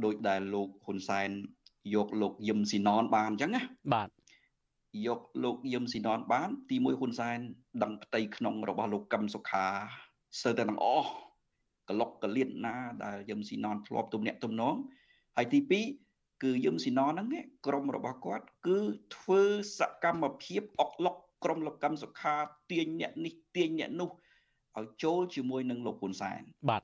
[0.03, 1.29] ដោយដែលលោកហ៊ុនសែន
[1.95, 3.61] យកលោកយឹមស៊ីណនបានអញ្ចឹងណា
[3.93, 4.09] បាទ
[5.07, 7.37] យកលោកយឹមស៊ីណនបាន ទីមួយហ៊ុនសែន
[7.83, 9.67] ដឹងផ្ទៃក្នុងរបស់លោកកឹមសុខា
[10.41, 11.09] សើតែទាំងអស់
[11.89, 14.75] ក្លុកកលៀនណាដែលយឹមស៊ីណនធ្លាប់ទំនាក់ទំនង
[15.37, 15.59] ហើយទី
[16.01, 17.27] 2គឺយឹមស៊ីណនហ្នឹង
[17.65, 18.79] ក្រុមរបស់គាត់ គឺ
[19.15, 19.41] ធ្វើ
[19.79, 22.35] សកម្មភាពអុកឡុកក្រុមលោកកឹមសុខា
[22.71, 24.09] ទាញអ្នកនេះទាញអ្នកនោះ
[24.79, 26.83] ឲ្យចូលជាមួយនឹងលោកហ៊ុនសែនបាទ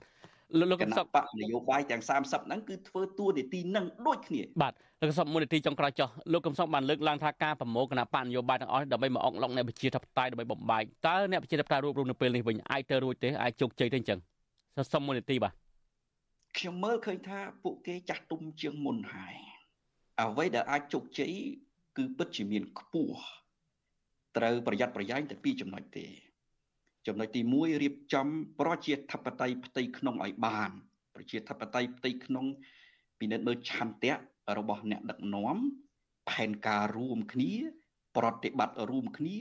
[0.60, 14.20] លោកកសបកនយោបាយទាំង30ហ្នឹងគឺធ្វើតួនាទីនឹងដូចគ្នាបាទលោកកសបមួយនាទីចុងក្រោយចុះលោកកំសក់បានលើកឡើងថាការប្រមូលគណៈបកនយោបាយទាំងអស់ដើម្បីមកអុកឡុកអ្នកប្រជាធិបតេយ្យដើម្បីបំបាយតើអ្នកប្រជាធិបតេយ្យរួបរวมនៅពេលនេះវិញអាចទៅរួចទេអាចជោគជ័យទេអញ្ចឹង
[14.94, 15.54] សុំមួយនាទីបាទ
[16.58, 19.36] ខ្ញុំមើលឃើញថាពួកគេចាស់ទុំជាងមុនហើយ
[20.22, 21.34] អ្វីដែលអាចជោគជ័យ
[21.98, 23.18] គឺពិតជាមានខ្ពស់
[24.38, 26.06] ត្រូវប្រយ័ត្នប្រយែងតែពីរចំណុចទេ
[27.08, 28.28] ចំណុចទី1រៀបចំ
[28.60, 30.70] ប្រជាធិបតេយ្យផ្ទៃក្នុងឲ្យបាន
[31.16, 32.46] ប្រជាធិបតេយ្យផ្ទៃក្នុង
[33.20, 34.14] ពិនិត្យមើលឆន្ទៈ
[34.58, 35.58] របស់អ្នកដឹកនាំ
[36.30, 37.52] ផែនការរួមគ្នា
[38.18, 39.38] ប្រតិបត្តិរួមគ្នា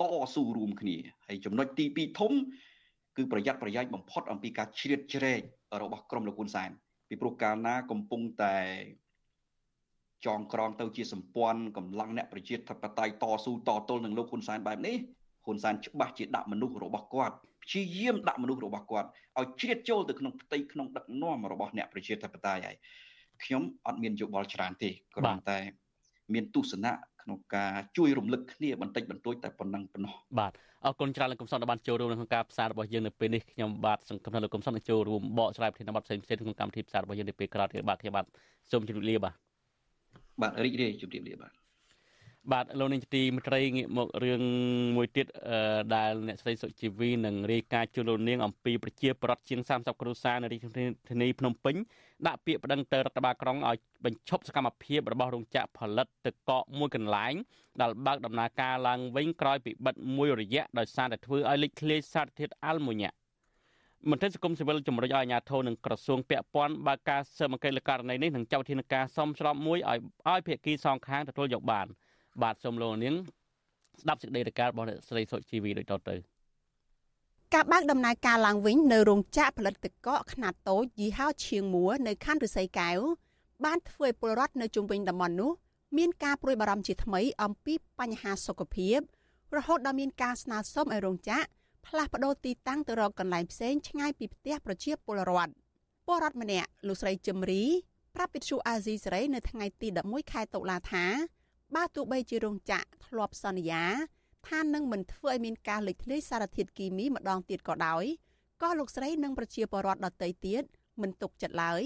[0.00, 0.02] ត
[0.34, 0.96] ស៊ូរួមគ្នា
[1.26, 2.32] ហើយចំណុចទី2ធំ
[3.16, 5.40] គឺប្រយ័ត្នប្រយែងបំផុតអំពីការជ្រៀតជ្រែក
[5.82, 6.70] របស់ក្រមលោកហ៊ុនសែន
[7.08, 8.56] ពីព្រោះកាលណាកំពុងតែ
[10.26, 14.96] ចងក្រងទៅជាសម្ព័ន្ធកម្លាំងអ្នកប្រជាធិបតេយ្យតស៊ូតទល់នឹងលោកហ៊ុនសែនបែបនេះ
[15.46, 22.76] ហ៊ុនសែនច្បាស់ជាដាក់មនុស្សរបស់គាត់ព្យាយាមដាក់មនុស្សរបស់គាត់ឲ្យជ្រៀតចូលទៅក្នុងផ្ទៃក្នុងដឹកនាំរបស់អ្នកប្រជាធិបតេយ្យហើយ
[23.44, 25.58] ខ្ញុំអត់មានយោបល់ច្រើនទេគ្រាន់តែ
[26.34, 26.92] មានទស្សនៈ
[27.22, 30.52] ក្នុងការជួយរំលឹកគ្នាបន្តិចបន្តួចតែប៉ុណ្ណឹងប៉ុណ្ណោះបាទ
[30.84, 38.26] អរគុណច្រើនលោកកំសត់ដែលបានចូលរួមក្នុងការផ្សាយរបស់យើងនៅពេលនេះខ្ញុំបាទសង្ឃឹមថាលោកកំសត់នឹងចូលរួមបកស្រាយប្រធានបទផ្សេងៗក្នុងកម្មវិធីផ្សាយរបស់យើងនៅពេលក្រោយទៀតបាទខ្ញុំបាទ
[38.70, 39.34] សូមជម្រាបលាបាទ
[40.42, 41.65] បាទរីករាយជម្រាបលាបាទ
[42.52, 44.42] បាទលោកនាងទីមត្រីងាកមករឿង
[44.96, 45.26] មួយទៀត
[45.94, 50.60] ដែលអ្នកស្រីសុជីវីនឹងរាយការណ៍ជូនលោកនាងអំពីប្រជាប្រដ្ឋជាង30គ្រួសារនៅរាជ
[51.08, 51.76] ធានីភ្នំពេញ
[52.26, 57.34] ដាក់ពាក្យប្តឹងទៅរដ្ឋបាលក្រុងឲ្យបញ្ឈប់សកម្មភាពរបស់រោងចក្រផលិតទឹកកកមួយកន្លែង
[57.80, 63.10] ដែលបើកដំណើរការឡើងវិញក្រោយពីបិទមួយរយៈដោយសារតែធ្វើឲ្យលេចធ្លាយសារធាតុអាល់ម៉ូញ៉ា
[64.10, 71.88] មន្ត្រីសង្គមស៊ីវិលជំរុញឲ្យអាជ្ញាធរនិងក្រសួងពាក់ព័ន្ធបើកការស៊ើបអង្កេតលើករណីនេះនិងចាត់វិធានការសមស្របមួយឲ្យឲ្យភាគីសងខាងទទួលយកបាន។
[72.42, 73.14] បាទសូមលោកនាង
[74.02, 76.16] ស្ដាប់សេចក្តីរាយការណ៍របស់អ្នកស្រីសុជីវីដូចតទៅ
[77.54, 82.98] ការបើកដំណើរការឡើងវិញនៅរោងចក្រផលិតទឹកកកខ្នាតតូចយីហោឈៀងមួនៅខណ្ឌរិស័យកែវ
[83.64, 85.52] បានធ្វើឲ្យពលរដ្ឋនៅជុំវិញតំបន់នោះ
[85.98, 88.98] មានការព្រួយបារម្ភជាថ្មីអំពីបញ្ហាសុខភាព
[89.56, 91.46] រហូតដល់មានការស្នើសុំឲ្យរោងចក្រ
[91.86, 95.52] ផ្លាស់ប្តូរទីតាំងទៅរកកន្លែងផ្សេងឆ្ងាយពីផ្ទះប្រជាពលរដ្ឋ
[96.06, 97.64] ពលរដ្ឋម្នាក់លោកស្រីជឹមរី
[98.14, 101.04] ប្រាប់វិទ្យុអាស៊ីសេរីនៅថ្ងៃទី11ខែតុលាថា
[101.74, 103.84] បើទោះបីជារោងចក្រធ្លាប់សន្យា
[104.48, 108.04] ថានឹងមិនធ្វើឲ្យមានការលេចធ្លាយសារធាតុគីមីម្ដងទៀតក៏ដោយ
[108.62, 110.62] ក៏លោកស្រីនិងប្រជាពលរដ្ឋដទៃទៀត
[111.02, 111.82] មិនទុកចិត្តឡើយ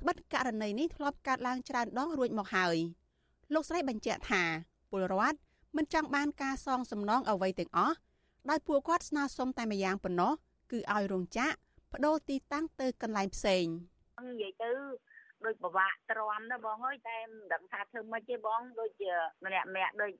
[0.00, 2.76] ត្បិតករណីនេះធ្លាប់កើតឡើងច្រើនដងរួចមកហើយ
[3.54, 4.42] លោកស្រីបញ្ជាក់ថា
[4.90, 5.38] ពលរដ្ឋ
[5.76, 7.96] មិនចង់បានការសងសំណងអ្វីទាំងអស់
[8.50, 10.32] ដោយពួកគាត់ស្នើសុំតែម្យ៉ាងប៉ុណ្ណោះ
[10.72, 11.56] គឺឲ្យរោងចក្រ
[11.92, 13.64] បដូរទីតាំងទៅកន្លែងផ្សេង
[14.28, 14.70] និយាយទៅ
[15.46, 19.12] ដូចបបាក់ទ្រាំណាបងអើយតែមិនដឹងថាធ្វើម៉េចទេបងដូចជា
[19.44, 20.12] ម្នាក់ម្នាក់ដូច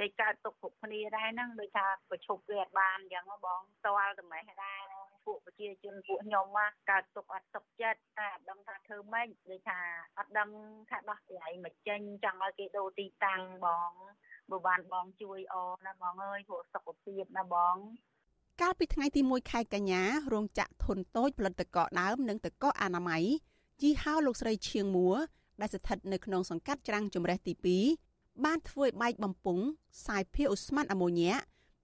[0.00, 4.82] ដូចកើតទុកគ្រប់គ្នាដែរហ្នឹងដូចថាប្រឈប់វាអត់បានអញ្ចឹងបងតល់តែម៉េះដែរ
[5.26, 6.46] ពួកប្រជាជនពួកខ្ញុំ
[6.90, 9.80] កើតទុកអត់ទុកចិត្តតែអត់ដឹងថាធ្វើម៉េចដូចថា
[10.18, 10.50] អត់ដឹង
[10.90, 13.90] ថាដោះស្រាយមិនចេញចង់ឲ្យគេដូរទីតាំងបង
[14.50, 17.76] បើបានបងជួយអណាបងអើយព្រោះសុខភាពណាបង
[18.60, 23.24] កាលពីថ្ងៃទី1ខែកញ្ញារោងចក្រធុនតូចផលិតទឹកកកដើមនិងទឹកកកអនាម័យ
[23.82, 25.10] យីហោលោកស្រីឈៀងមួ
[25.60, 27.52] ដែលស្ថិតនៅក្នុងសង្កាត់ច្រាំងជំរះទី
[27.98, 29.64] 2បានធ្វើឲ្យបែកបំពង់
[30.06, 31.32] សាយភាអូស្មန်អាម៉ូញ៉ា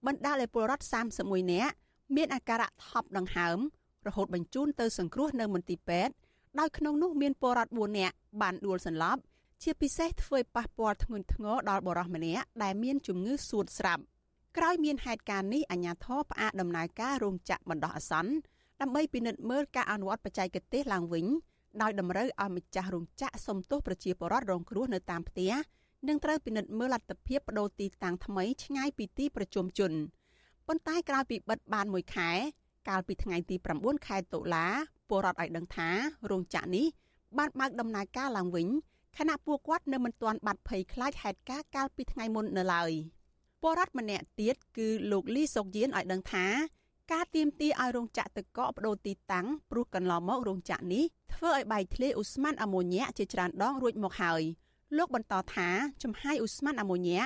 [0.05, 0.85] បណ្ដាលឲ្យពលរដ្ឋ
[1.19, 1.73] 31នាក់
[2.15, 3.57] មានអាការៈថប់ដង្ហើម
[4.07, 6.13] រហូតបញ្ជូនទៅសង្គ្រោះនៅមន្ទីរពេទ្យ
[6.59, 9.21] ដោយក្នុងនោះមានពលរដ្ឋ4នាក់បានដួលសន្លប់
[9.63, 14.03] ជាពិសេសធ្វើឲ្យប៉ះពាល់ធ្ងន់ធ្ងរដល់បុរសម្នាក់ដែលមានជំងឺសួតស្រាប់
[14.57, 18.33] ក្រោយមានហេតុការណ៍នេះអាជ្ញាធរផ្អាកដំណើរការរោងចក្របណ្ដោះអាសន្ន
[18.81, 21.25] ដើម្បីពិនិត្យមើលការអនុវត្តបច្ចេកទេសឡើងវិញ
[21.81, 25.51] ដោយតម្រូវឲ្យម្ចាស់រោងចក្រសុំទោសប្រជាពលរដ្ឋរងគ្រោះនៅតាមផ្ទះ
[26.07, 29.91] និងត្រូវពិនិត្យមើលលទ្ធភាពបដូរទីតាំងថ្មីឆ្ងាយពីទីប្រជុំជន
[30.67, 32.29] ប៉ុន្តែក្រោយពីបិទបានមួយខែ
[32.89, 34.67] កាលពីថ្ងៃទី9ខែតុលា
[35.09, 35.89] ពលរដ្ឋឲ្យដឹងថា
[36.29, 36.85] រោងចក្រនេះ
[37.37, 38.67] បានបើកដំណើរការឡើងវិញ
[39.17, 42.91] ខណៈពួកគាត់នៅមិនទាន់បាត់ភ័យខ្លាចហេតុការណ៍កាលពីថ្ងៃមុននៅឡើយ
[43.61, 46.45] ពលរដ្ឋម្នាក់ទៀតគឺលោកលីសុកយានឲ្យដឹងថា
[47.13, 51.03] ការទៀមទីឲ្យរោងចក្រទឹកកកបដូរទីតាំងព្រោះកន្លងមករោងចក្រនេះ
[51.33, 54.41] ធ្វើឲ្យបែកធ្លាយឧស្ម័នអាម៉ូញ៉ាជាច្រើនដងរួចមកហើយ
[54.97, 55.69] លោកបន្តថា
[56.03, 57.21] ចំហាយឧស្ម័នអាម៉ូញ៉ា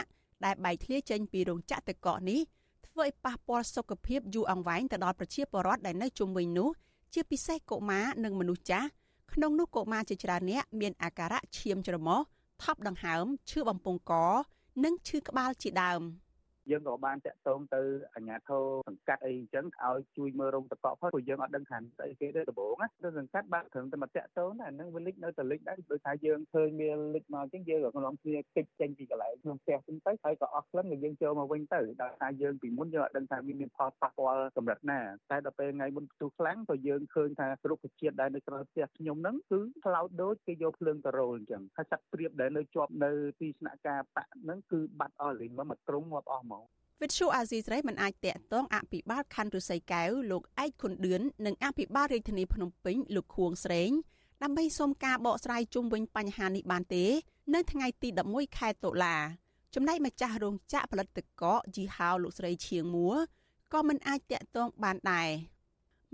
[0.46, 2.40] ដែលបែកធ្លាយចេញពីរោងចក្រទឹកកកនេះ
[2.88, 6.70] ធ្វើឲ្យប៉ះពាល់សុខភាពយូរអង្វែងទៅដល់ប្រជាពលរដ្ឋដែលនៅជុំវិញនោះ
[7.14, 8.88] ជាពិសេសកុមារនិងមនុស្សចាស់
[9.34, 12.20] ក្នុងនោះកុមារជាច្រើនអ្នកមានអាការៈឈាមច្រមុះ
[12.64, 14.14] ថប់ដង្ហើមឈឺបំពង់ក
[14.84, 16.02] និងឈឺក្បាលជាដើម។
[16.72, 17.82] យើងក៏បានតាក់ទងទៅ
[18.14, 35.00] អាជ្ញាធរសង្កាត់អីអញ្ចឹងឲ្យជួយមើលរោងតកកផងព្រោះយើងអត់ដឹងខាងស្អីគេទេដំបូងណាទៅសង្កាត់បានត្រឹមតែមកតាក់ទងតែហ្នឹងវាលិចនៅតែលិចដែរដោយថាយើងឃើញវាលិចមកអញ្ចឹងយើងក៏ក្នុងគ្នាគេចចេញពីកន្លែងក្នុងផ្ទះហ្នឹងទៅហើយក៏អស់ក្លិនក៏យើងចូលមកវិញទៅដោយថាយើងពីមុនយើងអត់ដឹងថាវាមានផលប៉ះពាល់កម្រិតណា
[35.32, 46.59] តែដល់ពេលថ្ងៃមុនផ្ទុះខ្លាំងក៏យើងឃើញថារុក្ខជាតិដែលនៅក្រៅផ្ទះខ្ញុំហ្នឹងគឺថ្លោតដូចគេយកភ្លើងទៅរោលអញ្ចឹងហើយសត្វព្រាបដែលនៅជាប់នៅទីស្នាក់ការបកហ្នឹងគឺបាត់អស់លេងមកមួយក្រុមងាប់អស់ហ្មង
[47.02, 53.92] វិទ្យុអាស៊ីសេរីមិនអាចតាក់ទងអភិបាលខណ្ឌរុស័យកែវលោកឯកខុនឌឿននិងអភិបាលរាជធានីភ្នំពេញលោកខួងស្រេង
[54.44, 57.06] ដើម្បីសូមការបកស្រាយជុំវិញបញ្ហានេះបានទេ
[57.54, 59.18] នៅថ្ងៃទី11ខែតុលា
[59.76, 63.10] ចំណែកម្ចាស់រោងចក្រផលិតទឹកកកជីហោលោកស្រីឈៀងមួ
[63.74, 65.30] ក៏មិនអាចតាក់ទងបានដែរ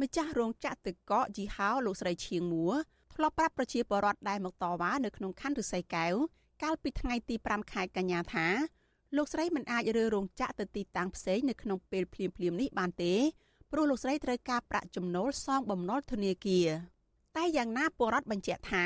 [0.02, 2.70] ម្ចាស់រោងចក្រទឹកកកជីហោលោកស្រីឈៀងមួ
[3.14, 6.14] ធ្លាប់ប្រាប់ប្រជាពលរដ្ឋដែលមកតវ៉ានៅក្នុងខណ្ឌរិស័យកែវ
[6.64, 8.48] កាលពីថ្ងៃទី5ខែកញ្ញាថា
[9.16, 13.14] លោកស្រីមិនអាចរើរោងចក្រទៅទីតាំងផ្សេងនៅក្នុងពេលភ្លាមៗនេះបានទេ
[13.72, 16.68] ព្រោះលោកស្រីត្រូវការប្រាក់ចំណូលសងបំណុលធនាគារ
[17.36, 18.86] តែយ៉ាងណាពលរដ្ឋបញ្ជាក់ថា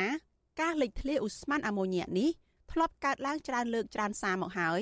[0.61, 2.29] ការលេចធ្លាយឧស្ម័នអាម៉ូញ៉ានេះ
[2.71, 4.81] ធ្លាប់កើតឡើងច្រើនលើកច្រើនសារមកហើយ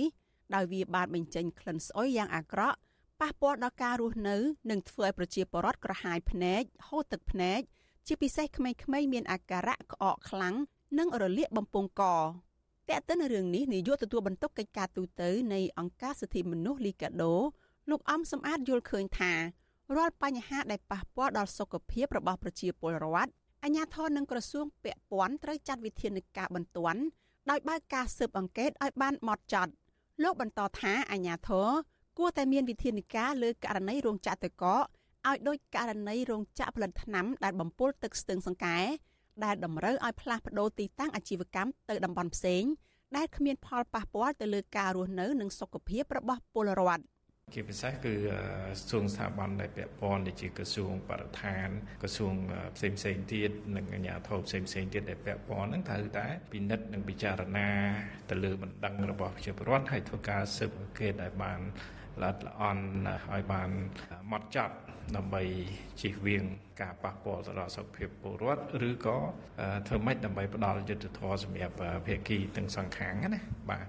[0.56, 2.78] ដោយវាបានបញ្ចេញក្លិនស្អុយយ៉ាងអាក្រក់
[3.22, 4.38] ប៉ះពាល់ដល់ការរស់នៅ
[4.70, 7.60] និងធ្វើឲ្យប្រជាពលរដ្ឋក្រហាយភ្នែកហូរទឹកភ្នែក
[8.08, 10.56] ជាពិសេសក្មេងៗមានអាការៈក្អកខ្លាំង
[11.00, 12.04] និងរលាកបំពង់ក
[12.90, 15.22] តែកតិនរឿងនេះនាយកទទួលបន្ទុកកិច្ចការទូត
[15.54, 17.34] នៃអង្គការសិទ្ធិមនុស្សលីកាដូ
[17.90, 19.34] លោកអំសំអាតយល់ឃើញថា
[19.96, 23.32] រាល់បញ្ហាដែលប៉ះពាល់ដល់សុខភាពរបស់ប្រជាពលរដ្ឋ
[23.64, 27.02] អាជ្ញាធរនិងក្រសួងពាក់ព័ន្ធត្រូវចាត់វិធានការបន្ទាន់
[27.50, 29.72] ដោយបើកការស៊ើបអង្កេតឲ្យបានម៉ត់ចត់
[30.24, 31.70] លោកបន្តថាអាជ្ញាធរ
[32.18, 34.66] គួរតែមានវិធានការលើករណីរោងចក្រតកក
[35.28, 38.78] ឲ្យដូចករណីរោងចក្រផលិតថ្នាំដែលបំពុលទឹកស្ទឹងសង្កែ
[39.46, 42.64] ដែលតម្រូវឲ្យផ្លាស់ប្តូរទីតាំងអាជីវកម្មទៅតំបន់ផ្សេង
[43.18, 47.04] ដែលគ្មានផលប៉ះពាល់ទៅលើការរស់នៅនិងសុខភាពរបស់ពលរដ្ឋ
[47.56, 51.68] ជាពិសេសគឺក្រសួងស្ថាប័នដែលពាក់ព័ន្ធដូចជាក្រសួងបរិស្ថាន
[52.02, 52.34] ក្រសួង
[52.76, 57.70] ផ្សេងផ្សេងទៀតនិងអាជ្ញាធរផ្សេងផ្សេងទៀតដែលពាក់ព័ន្ធហ្នឹងត្រូវតែពិនិត្យនិងពិចារណា
[58.30, 61.60] ទៅលើបណ្ដឹងរបស់ប្រជាពលរដ្ឋហើយធ្វើការស៊ើបអង្កេតឲ្យបាន
[62.22, 62.84] ល្អិតល្អន់
[63.34, 63.70] ឲ្យបាន
[64.32, 64.76] ម៉ត់ចត់
[65.16, 65.44] ដើម្បី
[66.02, 66.44] ជៀសវាង
[66.82, 69.18] ការប៉ះពាល់ទៅដល់សុខភាពពលរដ្ឋឬក៏
[69.88, 71.76] ធ្វើម៉េចដើម្បីផ្ដល់យុត្តិធម៌សម្រាប់
[72.08, 73.88] ភាគីទាំងសងខាងណាបាទ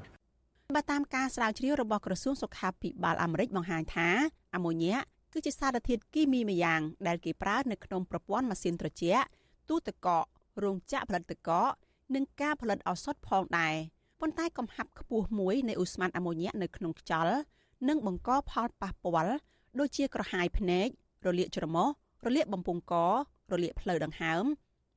[0.76, 4.08] បើតាមការស្រាវជ្រាវរបស់ក្រសួងសុខាភិបាលអាមេរិកបង្ហាញថា
[4.54, 4.96] អាម៉ូញ៉ា
[5.32, 9.24] គឺជាសារធាតុគីមីម្យ៉ាងដែលគេប្រើនៅក្នុងប្រព័ន្ធម៉ាស៊ីនត្រជាក់
[9.68, 10.24] ទូទឹកកក
[10.64, 11.70] រោងចក្រផលិតទឹកកក
[12.14, 13.74] និងការផលិតឱសថផងដែរ
[14.20, 17.36] ប៉ុន្តែកំហាប់ខ្ពស់មួយនៃឧស្ម័នអាម៉ូញ៉ានៅក្នុងខ្យល់
[17.88, 19.36] នឹងបង្កផលប៉ះពាល់
[19.78, 20.88] ដូចជាក្រហាយភ្នែក
[21.26, 21.88] រលាកច្រមុះ
[22.24, 22.94] រលាកបំពង់ក
[23.52, 24.44] រលាកផ្លូវដង្ហើម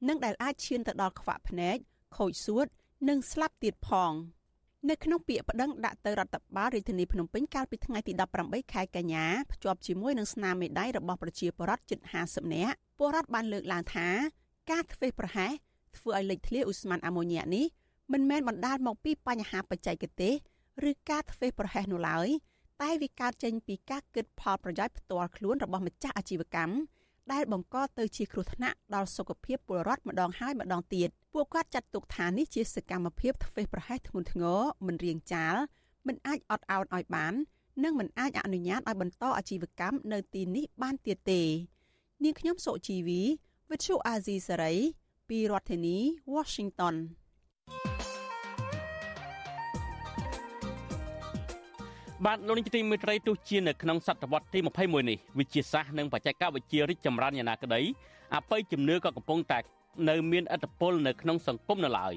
[0.08, 1.78] និងដែលអាចឈានទៅដល់ខ្វាក់ភ្នែក
[2.18, 2.66] ខូចសួត
[3.10, 4.14] និងស្លាប់ទៀតផង
[4.90, 8.14] នៅក្នុងពាក្យប្តឹងដាក់ទៅរដ្ឋបាលរាជធានីភ្នំពេញកាលពីថ្ងៃទី
[8.44, 14.08] 18ខែកញ្ញាភ្ជាប់ជាមួយនឹងស្នាមមេដៃរបស់ប្រជាពលរដ្ឋជិត50នាក់ពលរដ្ឋបានលើកឡើងថា
[14.72, 15.52] ការធ្វេសប្រហែស
[15.98, 17.66] ធ្វើឲ្យលេចធ្លាយឧស្ម័នអាម៉ូញ៉ានេះ
[18.14, 20.34] មិនមែនបណ្ដាលមកពីបញ្ហាបច្ចេកទេស
[20.90, 22.28] ឬការធ្វេសប្រហែសនោះឡើយ
[22.82, 26.76] តែវាកើតចេញពីការគិតផលប្រយោជន៍ផ្ទាល់ខ្លួនរបស់ម្ចាស់អាជីវកម្ម
[27.32, 35.56] ដែលបង្កទៅជាគ្រោះថ្នាក់ដល់សុខភាពពលរដ្ឋម្ដងហើយម្ដងទៀតពួកគាត់ចាត់ទុកថានេះជាសកម្មភាពធ្វេសប្រហែសធ្ងន់ធ្ងរមិនរៀងចាល
[36.08, 37.34] មិនអាចអត់ឱនឲ្យបាន
[37.84, 41.42] និងមិនអាចអនុញ្ញាតឲ្យបន្តអាជីវកម្មនៅទីនេះបានទៀតទេ
[42.24, 43.22] នាងខ្ញុំសុជីវី
[43.70, 44.78] Virtual Azizi Saray
[45.30, 45.98] ពីរដ្ឋធានី
[46.34, 46.96] Washington
[52.28, 57.82] បាទលោកនាយកទីមេត្រីទោះជានៅក្នុងសតវត្សទី21នេះវិទ្យាសាស្ត្រនិងបច្ចេកវិទ្យារីកចម្រើនយ៉ាងណាក្តី
[58.36, 59.60] អបិយជំនឿក៏កំពុងតែ
[60.10, 62.14] នៅមានឥទ្ធិពលនៅក្នុងសង្គមនៅឡើយ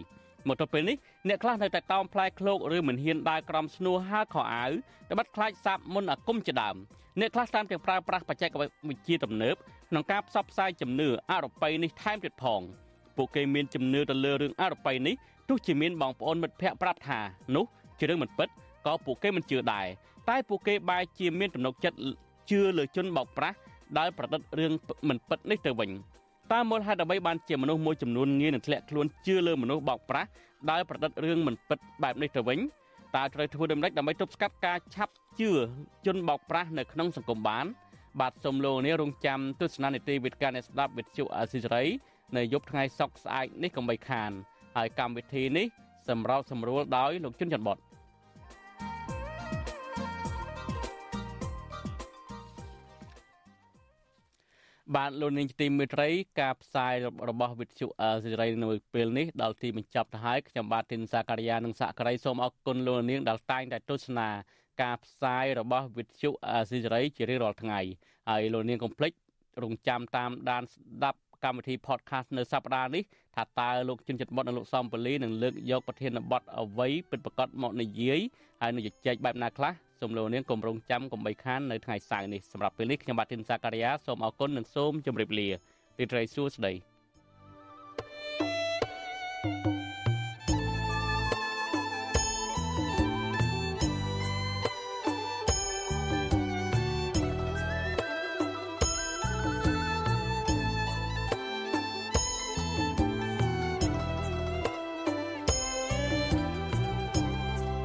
[0.48, 0.96] មកទល់ពេលនេះ
[1.28, 4.72] អ្នកខ្លះនៅតែតោមផ្លែឃ្លោកឬមិនហ៊ានដើរក្រំស្នួហើខោអាវ
[5.08, 6.76] តែបាត់ខ្លាចសាបមុនអាគមជាដើម
[7.20, 8.50] អ្នកខ្លះតាមទាំងប្រើប្រាស់បច្ចេក
[8.88, 9.54] វិទ្យាទំនើប
[9.90, 12.60] ក្នុងការផ្សព្វផ្សាយជំនឿអរូបីនេះថែមទៀតផង
[13.16, 15.14] ពួកគេមានជំនឿទៅលើរឿងអរូបីនេះ
[15.48, 17.20] ទោះជាមានបងប្អូនមិត្តភ័ក្តិប្រាប់ថា
[17.56, 17.64] នោះ
[17.98, 18.48] ជារឿងមិនពិត
[18.86, 19.86] ក៏ពួកគេមិនជឿដែរ
[20.28, 21.98] តែពួកគេបែរជាមានទំនុកចិត្ត
[22.50, 23.56] ជឿលើជនបោកប្រាស់
[23.98, 24.72] ដែលប្រឌិតរឿង
[25.08, 25.90] មិនពិតនេះទៅវិញ
[26.52, 30.28] តើមូលហេតុអ្វីបានជាមនុស្សមួយចំនួនងាយនឹងធ្លាក់ខ្លួនជឿលើមនុស្សបោកប្រាស់
[30.70, 32.58] ដែលប្រឌិតរឿងមិនពិតបែបនេះទៅវិញ
[33.16, 35.50] តើត្រូវធ្វើដូចម្តេចដើម្បីទប់ស្កាត់ការឆាប់ជឿ
[36.06, 37.66] ជនបោកប្រាស់នៅក្នុងសង្គមបាន
[38.20, 41.88] បាទសូមលោកនេះរងចាំទស្សនានីតិវិទ្យាអ្នកស្ដាប់វិទ្យុអសិរ័យ
[42.36, 44.30] នៅយប់ថ្ងៃសុក្រស្អែកនេះកុំបីខាន
[44.76, 45.66] ហើយកម្មវិធីនេះ
[46.08, 47.78] សម្រាប់សម្រួលដោយលោកជុនច័ន្ទបត
[54.92, 56.08] បាទលោកនាងទីមេត្រី
[56.40, 56.94] ការផ្សាយ
[57.30, 57.86] របស់វិទ្យុ
[58.24, 64.28] សេរីនៅពេលនេះដល់ទីបញ្ចប់ទៅហើយខ្ញុំបាទទីនសាការីយ៉ានិងសាក់ក្រីសូមអរគុណលោកនាងដែលតែងតែទស្សនា
[64.82, 66.30] ការផ្សាយរបស់វិទ្យុ
[66.70, 67.80] សេរីជារៀងរាល់ថ្ងៃ
[68.28, 69.12] ហើយលោកនាងកុំភ្លេច
[69.62, 73.02] រងចាំតាមដានស្ដាប់កម្មវិធី podcast នៅសប្តាហ៍នេះ
[73.36, 78.20] ថាតើលោកជុនចិត្តបតនិងលោកសំពលីនឹងលើកយកប្រធានបទអ្វីពិតប្រាកដមកនិយាយ
[78.64, 85.48] ហើយនឹងជជែកបែបណាខ្លះសូមលោកនាងកុំរងចាំកុំបីខាននៅថ្ងៃសៅរ៍នេះសម្រាប់ពេលនេះខ្ញុំបាទធីនសាការីយ៉ាសូមអរគុណនិងសូមជម្រាបលា
[85.98, 86.72] រីត្រីសួស្តី